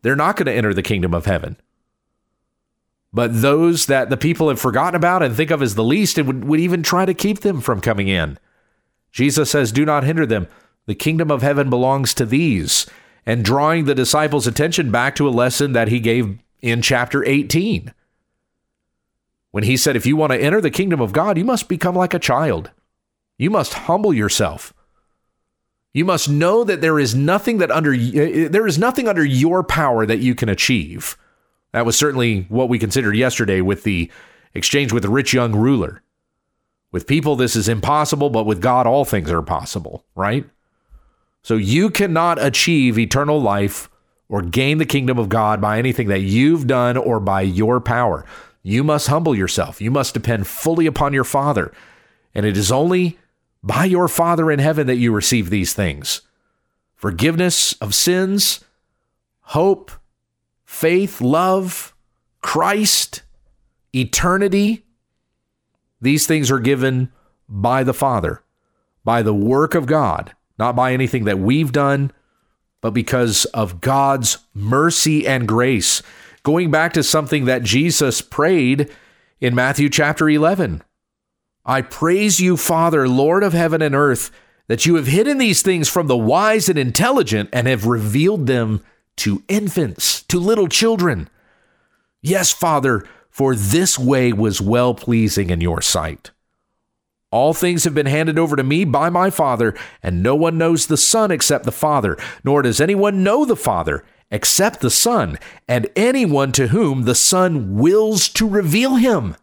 they're 0.00 0.16
not 0.16 0.36
going 0.36 0.46
to 0.46 0.54
enter 0.54 0.72
the 0.72 0.82
kingdom 0.82 1.12
of 1.12 1.26
heaven. 1.26 1.58
But 3.12 3.42
those 3.42 3.86
that 3.86 4.08
the 4.08 4.16
people 4.16 4.48
have 4.48 4.60
forgotten 4.60 4.94
about 4.94 5.22
and 5.22 5.36
think 5.36 5.50
of 5.50 5.62
as 5.62 5.74
the 5.74 5.84
least 5.84 6.16
and 6.16 6.26
would, 6.26 6.44
would 6.44 6.60
even 6.60 6.82
try 6.82 7.04
to 7.04 7.12
keep 7.12 7.40
them 7.40 7.60
from 7.60 7.80
coming 7.80 8.08
in. 8.08 8.38
Jesus 9.10 9.50
says, 9.50 9.70
Do 9.70 9.84
not 9.84 10.04
hinder 10.04 10.24
them. 10.24 10.48
The 10.86 10.94
kingdom 10.94 11.30
of 11.30 11.42
heaven 11.42 11.68
belongs 11.68 12.14
to 12.14 12.24
these. 12.24 12.86
And 13.24 13.44
drawing 13.44 13.84
the 13.84 13.94
disciples' 13.94 14.46
attention 14.46 14.90
back 14.90 15.14
to 15.16 15.28
a 15.28 15.30
lesson 15.30 15.72
that 15.72 15.88
he 15.88 16.00
gave 16.00 16.38
in 16.60 16.82
chapter 16.82 17.24
18. 17.24 17.92
When 19.50 19.64
he 19.64 19.76
said, 19.76 19.94
If 19.94 20.06
you 20.06 20.16
want 20.16 20.32
to 20.32 20.40
enter 20.40 20.60
the 20.60 20.70
kingdom 20.70 21.00
of 21.00 21.12
God, 21.12 21.36
you 21.36 21.44
must 21.44 21.68
become 21.68 21.94
like 21.94 22.14
a 22.14 22.18
child. 22.18 22.70
You 23.38 23.50
must 23.50 23.74
humble 23.74 24.14
yourself. 24.14 24.72
You 25.92 26.06
must 26.06 26.28
know 26.28 26.64
that 26.64 26.80
there 26.80 26.98
is 26.98 27.14
nothing 27.14 27.58
that 27.58 27.70
under 27.70 27.92
eh, 27.92 27.98
eh, 28.14 28.48
there 28.48 28.66
is 28.66 28.78
nothing 28.78 29.06
under 29.06 29.24
your 29.24 29.62
power 29.62 30.06
that 30.06 30.20
you 30.20 30.34
can 30.34 30.48
achieve. 30.48 31.18
That 31.72 31.86
was 31.86 31.96
certainly 31.96 32.46
what 32.48 32.68
we 32.68 32.78
considered 32.78 33.16
yesterday 33.16 33.60
with 33.60 33.82
the 33.82 34.10
exchange 34.54 34.92
with 34.92 35.02
the 35.02 35.08
rich 35.08 35.32
young 35.32 35.54
ruler. 35.54 36.02
With 36.90 37.06
people, 37.06 37.36
this 37.36 37.56
is 37.56 37.68
impossible, 37.68 38.28
but 38.28 38.44
with 38.44 38.60
God, 38.60 38.86
all 38.86 39.04
things 39.04 39.30
are 39.30 39.42
possible, 39.42 40.04
right? 40.14 40.44
So 41.42 41.54
you 41.54 41.90
cannot 41.90 42.42
achieve 42.42 42.98
eternal 42.98 43.40
life 43.40 43.88
or 44.28 44.42
gain 44.42 44.78
the 44.78 44.86
kingdom 44.86 45.18
of 45.18 45.28
God 45.28 45.60
by 45.60 45.78
anything 45.78 46.08
that 46.08 46.20
you've 46.20 46.66
done 46.66 46.96
or 46.96 47.18
by 47.18 47.40
your 47.40 47.80
power. 47.80 48.24
You 48.62 48.84
must 48.84 49.08
humble 49.08 49.34
yourself. 49.34 49.80
You 49.80 49.90
must 49.90 50.14
depend 50.14 50.46
fully 50.46 50.86
upon 50.86 51.12
your 51.12 51.24
Father. 51.24 51.72
And 52.34 52.46
it 52.46 52.56
is 52.56 52.70
only 52.70 53.18
by 53.62 53.86
your 53.86 54.08
Father 54.08 54.50
in 54.50 54.58
heaven 54.58 54.86
that 54.86 54.96
you 54.96 55.12
receive 55.12 55.50
these 55.50 55.72
things 55.72 56.22
forgiveness 56.94 57.72
of 57.80 57.94
sins, 57.94 58.64
hope, 59.40 59.90
faith, 60.72 61.20
love, 61.20 61.94
Christ, 62.40 63.22
eternity. 63.94 64.84
These 66.00 66.26
things 66.26 66.50
are 66.50 66.58
given 66.58 67.12
by 67.46 67.84
the 67.84 67.92
Father, 67.92 68.42
by 69.04 69.20
the 69.22 69.34
work 69.34 69.74
of 69.74 69.86
God, 69.86 70.34
not 70.58 70.74
by 70.74 70.92
anything 70.92 71.24
that 71.24 71.38
we've 71.38 71.72
done, 71.72 72.10
but 72.80 72.92
because 72.92 73.44
of 73.46 73.82
God's 73.82 74.38
mercy 74.54 75.26
and 75.26 75.46
grace. 75.46 76.02
Going 76.42 76.70
back 76.70 76.94
to 76.94 77.02
something 77.04 77.44
that 77.44 77.62
Jesus 77.62 78.22
prayed 78.22 78.90
in 79.40 79.54
Matthew 79.54 79.90
chapter 79.90 80.28
11 80.28 80.82
I 81.64 81.82
praise 81.82 82.40
you, 82.40 82.56
Father, 82.56 83.06
Lord 83.06 83.44
of 83.44 83.52
heaven 83.52 83.82
and 83.82 83.94
earth, 83.94 84.32
that 84.66 84.84
you 84.84 84.96
have 84.96 85.06
hidden 85.06 85.38
these 85.38 85.62
things 85.62 85.88
from 85.88 86.08
the 86.08 86.16
wise 86.16 86.68
and 86.68 86.78
intelligent 86.78 87.50
and 87.52 87.68
have 87.68 87.86
revealed 87.86 88.48
them 88.48 88.82
to 89.16 89.42
infants, 89.48 90.22
to 90.24 90.38
little 90.38 90.68
children. 90.68 91.28
Yes, 92.20 92.52
Father, 92.52 93.04
for 93.30 93.54
this 93.54 93.98
way 93.98 94.32
was 94.32 94.60
well 94.60 94.94
pleasing 94.94 95.50
in 95.50 95.60
your 95.60 95.82
sight. 95.82 96.30
All 97.30 97.54
things 97.54 97.84
have 97.84 97.94
been 97.94 98.06
handed 98.06 98.38
over 98.38 98.56
to 98.56 98.62
me 98.62 98.84
by 98.84 99.08
my 99.08 99.30
Father, 99.30 99.74
and 100.02 100.22
no 100.22 100.36
one 100.36 100.58
knows 100.58 100.86
the 100.86 100.98
Son 100.98 101.30
except 101.30 101.64
the 101.64 101.72
Father, 101.72 102.18
nor 102.44 102.60
does 102.60 102.80
anyone 102.80 103.24
know 103.24 103.44
the 103.44 103.56
Father 103.56 104.04
except 104.30 104.80
the 104.80 104.90
Son, 104.90 105.38
and 105.66 105.88
anyone 105.96 106.52
to 106.52 106.68
whom 106.68 107.02
the 107.02 107.14
Son 107.14 107.76
wills 107.76 108.28
to 108.28 108.48
reveal 108.48 108.96
him. 108.96 109.36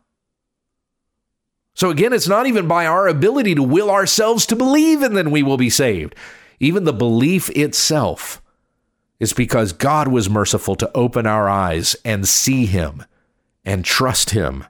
So 1.73 1.89
again, 1.89 2.12
it's 2.12 2.27
not 2.27 2.45
even 2.45 2.67
by 2.67 2.86
our 2.86 3.08
ability 3.08 3.55
to 3.55 3.63
will 3.63 3.89
ourselves 3.89 4.45
to 4.47 4.55
believe 4.55 5.01
and 5.01 5.15
then 5.15 5.32
we 5.32 5.41
will 5.41 5.58
be 5.58 5.69
saved. 5.69 6.13
Even 6.60 6.84
the 6.84 6.91
belief 6.91 7.49
itself 7.51 8.41
is 9.19 9.34
because 9.34 9.73
God 9.73 10.08
was 10.08 10.29
merciful 10.29 10.75
to 10.75 10.91
open 10.95 11.25
our 11.25 11.49
eyes 11.49 11.95
and 12.05 12.27
see 12.27 12.65
him 12.65 13.03
and 13.65 13.84
trust 13.84 14.32
him. 14.32 14.65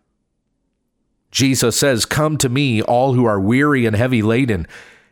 Jesus 1.32 1.78
says, 1.78 2.06
Come 2.06 2.38
to 2.38 2.50
me, 2.50 2.82
all 2.82 3.14
who 3.14 3.26
are 3.26 3.40
weary 3.40 3.86
and 3.86 3.96
heavy 3.96 4.22
laden, 4.22 4.68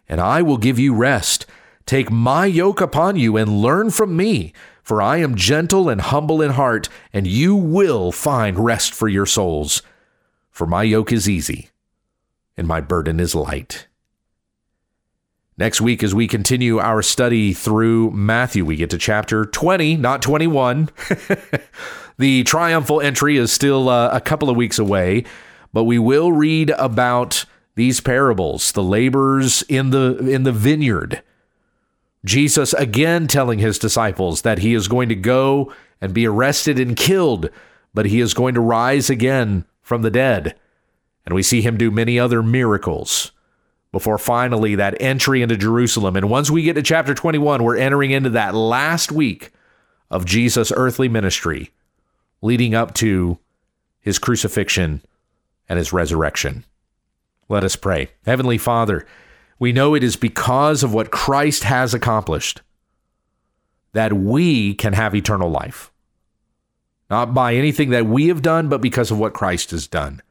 and 0.09 0.19
I 0.19 0.41
will 0.41 0.57
give 0.57 0.79
you 0.79 0.95
rest. 0.95 1.45
Take 1.85 2.09
my 2.09 2.45
yoke 2.45 2.81
upon 2.81 3.15
you 3.15 3.37
and 3.37 3.61
learn 3.61 3.91
from 3.91 4.17
me, 4.17 4.53
for 4.81 5.01
I 5.01 5.17
am 5.17 5.35
gentle 5.35 5.89
and 5.89 6.01
humble 6.01 6.41
in 6.41 6.51
heart, 6.51 6.89
and 7.13 7.27
you 7.27 7.55
will 7.55 8.11
find 8.11 8.59
rest 8.59 8.93
for 8.93 9.07
your 9.07 9.25
souls. 9.25 9.81
For 10.49 10.65
my 10.65 10.83
yoke 10.83 11.11
is 11.11 11.29
easy 11.29 11.69
and 12.57 12.67
my 12.67 12.81
burden 12.81 13.19
is 13.19 13.35
light. 13.35 13.86
Next 15.59 15.81
week, 15.81 16.03
as 16.03 16.13
we 16.13 16.27
continue 16.27 16.77
our 16.77 17.01
study 17.01 17.51
through 17.51 18.11
Matthew, 18.11 18.63
we 18.63 18.75
get 18.75 18.91
to 18.91 18.97
chapter 18.99 19.43
20, 19.43 19.97
not 19.97 20.21
21. 20.21 20.89
the 22.19 22.43
triumphal 22.43 23.01
entry 23.01 23.37
is 23.37 23.51
still 23.51 23.89
uh, 23.89 24.09
a 24.09 24.21
couple 24.21 24.51
of 24.51 24.55
weeks 24.55 24.77
away, 24.77 25.23
but 25.73 25.85
we 25.85 25.97
will 25.97 26.31
read 26.31 26.69
about 26.77 27.45
these 27.73 28.01
parables, 28.01 28.71
the 28.73 28.83
laborers 28.83 29.63
in 29.63 29.89
the 29.89 30.17
in 30.29 30.43
the 30.43 30.51
vineyard. 30.51 31.23
Jesus 32.23 32.73
again 32.73 33.25
telling 33.25 33.57
his 33.57 33.79
disciples 33.79 34.43
that 34.43 34.59
he 34.59 34.75
is 34.75 34.87
going 34.87 35.09
to 35.09 35.15
go 35.15 35.73
and 35.99 36.13
be 36.13 36.27
arrested 36.27 36.79
and 36.79 36.95
killed, 36.95 37.49
but 37.95 38.05
he 38.05 38.19
is 38.19 38.35
going 38.35 38.53
to 38.53 38.61
rise 38.61 39.09
again 39.09 39.65
from 39.81 40.03
the 40.03 40.11
dead. 40.11 40.55
And 41.25 41.33
we 41.33 41.41
see 41.41 41.61
him 41.63 41.77
do 41.77 41.89
many 41.89 42.19
other 42.19 42.43
miracles 42.43 43.31
before 43.97 44.19
finally 44.19 44.75
that 44.75 44.95
entry 45.01 45.41
into 45.41 45.57
Jerusalem. 45.57 46.15
And 46.15 46.29
once 46.29 46.51
we 46.51 46.61
get 46.61 46.75
to 46.75 46.83
chapter 46.83 47.15
21, 47.15 47.63
we're 47.63 47.77
entering 47.77 48.11
into 48.11 48.29
that 48.29 48.53
last 48.53 49.11
week 49.11 49.49
of 50.11 50.23
Jesus' 50.23 50.71
earthly 50.75 51.09
ministry, 51.09 51.71
leading 52.43 52.75
up 52.75 52.93
to 52.93 53.39
his 53.99 54.19
crucifixion 54.19 55.01
and 55.67 55.79
his 55.79 55.91
resurrection. 55.91 56.63
Let 57.49 57.63
us 57.63 57.75
pray. 57.75 58.09
Heavenly 58.23 58.59
Father, 58.59 59.07
we 59.57 59.71
know 59.71 59.95
it 59.95 60.03
is 60.03 60.15
because 60.15 60.83
of 60.83 60.93
what 60.93 61.09
Christ 61.09 61.63
has 61.63 61.95
accomplished 61.95 62.61
that 63.93 64.13
we 64.13 64.75
can 64.75 64.93
have 64.93 65.15
eternal 65.15 65.49
life. 65.49 65.91
Not 67.09 67.33
by 67.33 67.55
anything 67.55 67.89
that 67.89 68.05
we 68.05 68.27
have 68.27 68.43
done, 68.43 68.69
but 68.69 68.79
because 68.79 69.09
of 69.09 69.17
what 69.17 69.33
Christ 69.33 69.71
has 69.71 69.87
done. 69.87 70.21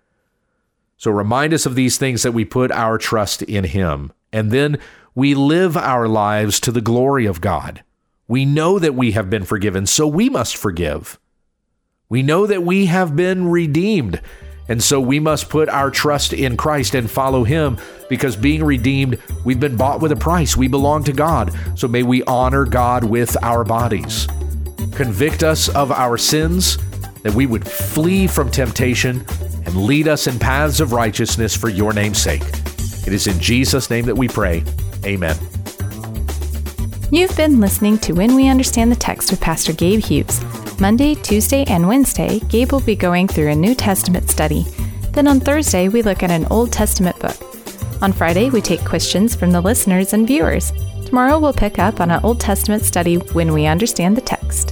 So 0.96 1.10
remind 1.10 1.52
us 1.52 1.66
of 1.66 1.74
these 1.74 1.98
things 1.98 2.22
that 2.22 2.32
we 2.32 2.44
put 2.44 2.70
our 2.72 2.96
trust 2.98 3.42
in 3.42 3.64
Him. 3.64 4.12
And 4.32 4.50
then 4.50 4.78
we 5.14 5.34
live 5.34 5.76
our 5.76 6.08
lives 6.08 6.58
to 6.60 6.72
the 6.72 6.80
glory 6.80 7.26
of 7.26 7.40
God. 7.40 7.82
We 8.28 8.44
know 8.44 8.78
that 8.78 8.94
we 8.94 9.12
have 9.12 9.30
been 9.30 9.44
forgiven, 9.44 9.86
so 9.86 10.06
we 10.06 10.28
must 10.28 10.56
forgive. 10.56 11.18
We 12.08 12.22
know 12.22 12.46
that 12.46 12.62
we 12.62 12.86
have 12.86 13.14
been 13.14 13.48
redeemed, 13.48 14.20
and 14.68 14.82
so 14.82 15.00
we 15.00 15.20
must 15.20 15.48
put 15.48 15.68
our 15.68 15.90
trust 15.90 16.32
in 16.32 16.56
Christ 16.56 16.94
and 16.94 17.10
follow 17.10 17.44
Him 17.44 17.78
because 18.08 18.36
being 18.36 18.64
redeemed, 18.64 19.20
we've 19.44 19.60
been 19.60 19.76
bought 19.76 20.00
with 20.00 20.12
a 20.12 20.16
price. 20.16 20.56
We 20.56 20.68
belong 20.68 21.04
to 21.04 21.12
God. 21.12 21.52
So 21.78 21.88
may 21.88 22.02
we 22.02 22.22
honor 22.24 22.64
God 22.64 23.04
with 23.04 23.36
our 23.42 23.64
bodies. 23.64 24.26
Convict 24.92 25.42
us 25.42 25.68
of 25.68 25.92
our 25.92 26.16
sins, 26.16 26.78
that 27.22 27.34
we 27.34 27.46
would 27.46 27.66
flee 27.66 28.26
from 28.26 28.50
temptation 28.50 29.24
and 29.76 29.84
lead 29.84 30.08
us 30.08 30.26
in 30.26 30.38
paths 30.38 30.80
of 30.80 30.92
righteousness 30.92 31.54
for 31.54 31.68
your 31.68 31.92
name's 31.92 32.18
sake. 32.18 32.42
It 33.06 33.12
is 33.12 33.26
in 33.26 33.38
Jesus' 33.38 33.90
name 33.90 34.06
that 34.06 34.14
we 34.14 34.26
pray. 34.26 34.64
Amen. 35.04 35.36
You've 37.12 37.36
been 37.36 37.60
listening 37.60 37.98
to 37.98 38.14
When 38.14 38.34
We 38.34 38.48
Understand 38.48 38.90
the 38.90 38.96
Text 38.96 39.30
with 39.30 39.40
Pastor 39.40 39.72
Gabe 39.72 40.00
Hughes. 40.00 40.40
Monday, 40.80 41.14
Tuesday, 41.14 41.64
and 41.64 41.86
Wednesday, 41.86 42.40
Gabe 42.48 42.72
will 42.72 42.80
be 42.80 42.96
going 42.96 43.28
through 43.28 43.50
a 43.50 43.54
New 43.54 43.74
Testament 43.74 44.30
study. 44.30 44.64
Then 45.12 45.28
on 45.28 45.40
Thursday, 45.40 45.88
we 45.88 46.02
look 46.02 46.22
at 46.22 46.30
an 46.30 46.46
Old 46.50 46.72
Testament 46.72 47.18
book. 47.20 47.36
On 48.02 48.12
Friday, 48.12 48.50
we 48.50 48.60
take 48.60 48.84
questions 48.84 49.36
from 49.36 49.50
the 49.50 49.60
listeners 49.60 50.12
and 50.14 50.26
viewers. 50.26 50.72
Tomorrow, 51.04 51.38
we'll 51.38 51.52
pick 51.52 51.78
up 51.78 52.00
on 52.00 52.10
an 52.10 52.20
Old 52.24 52.40
Testament 52.40 52.82
study 52.82 53.16
when 53.16 53.52
we 53.52 53.66
understand 53.66 54.16
the 54.16 54.22
text. 54.22 54.65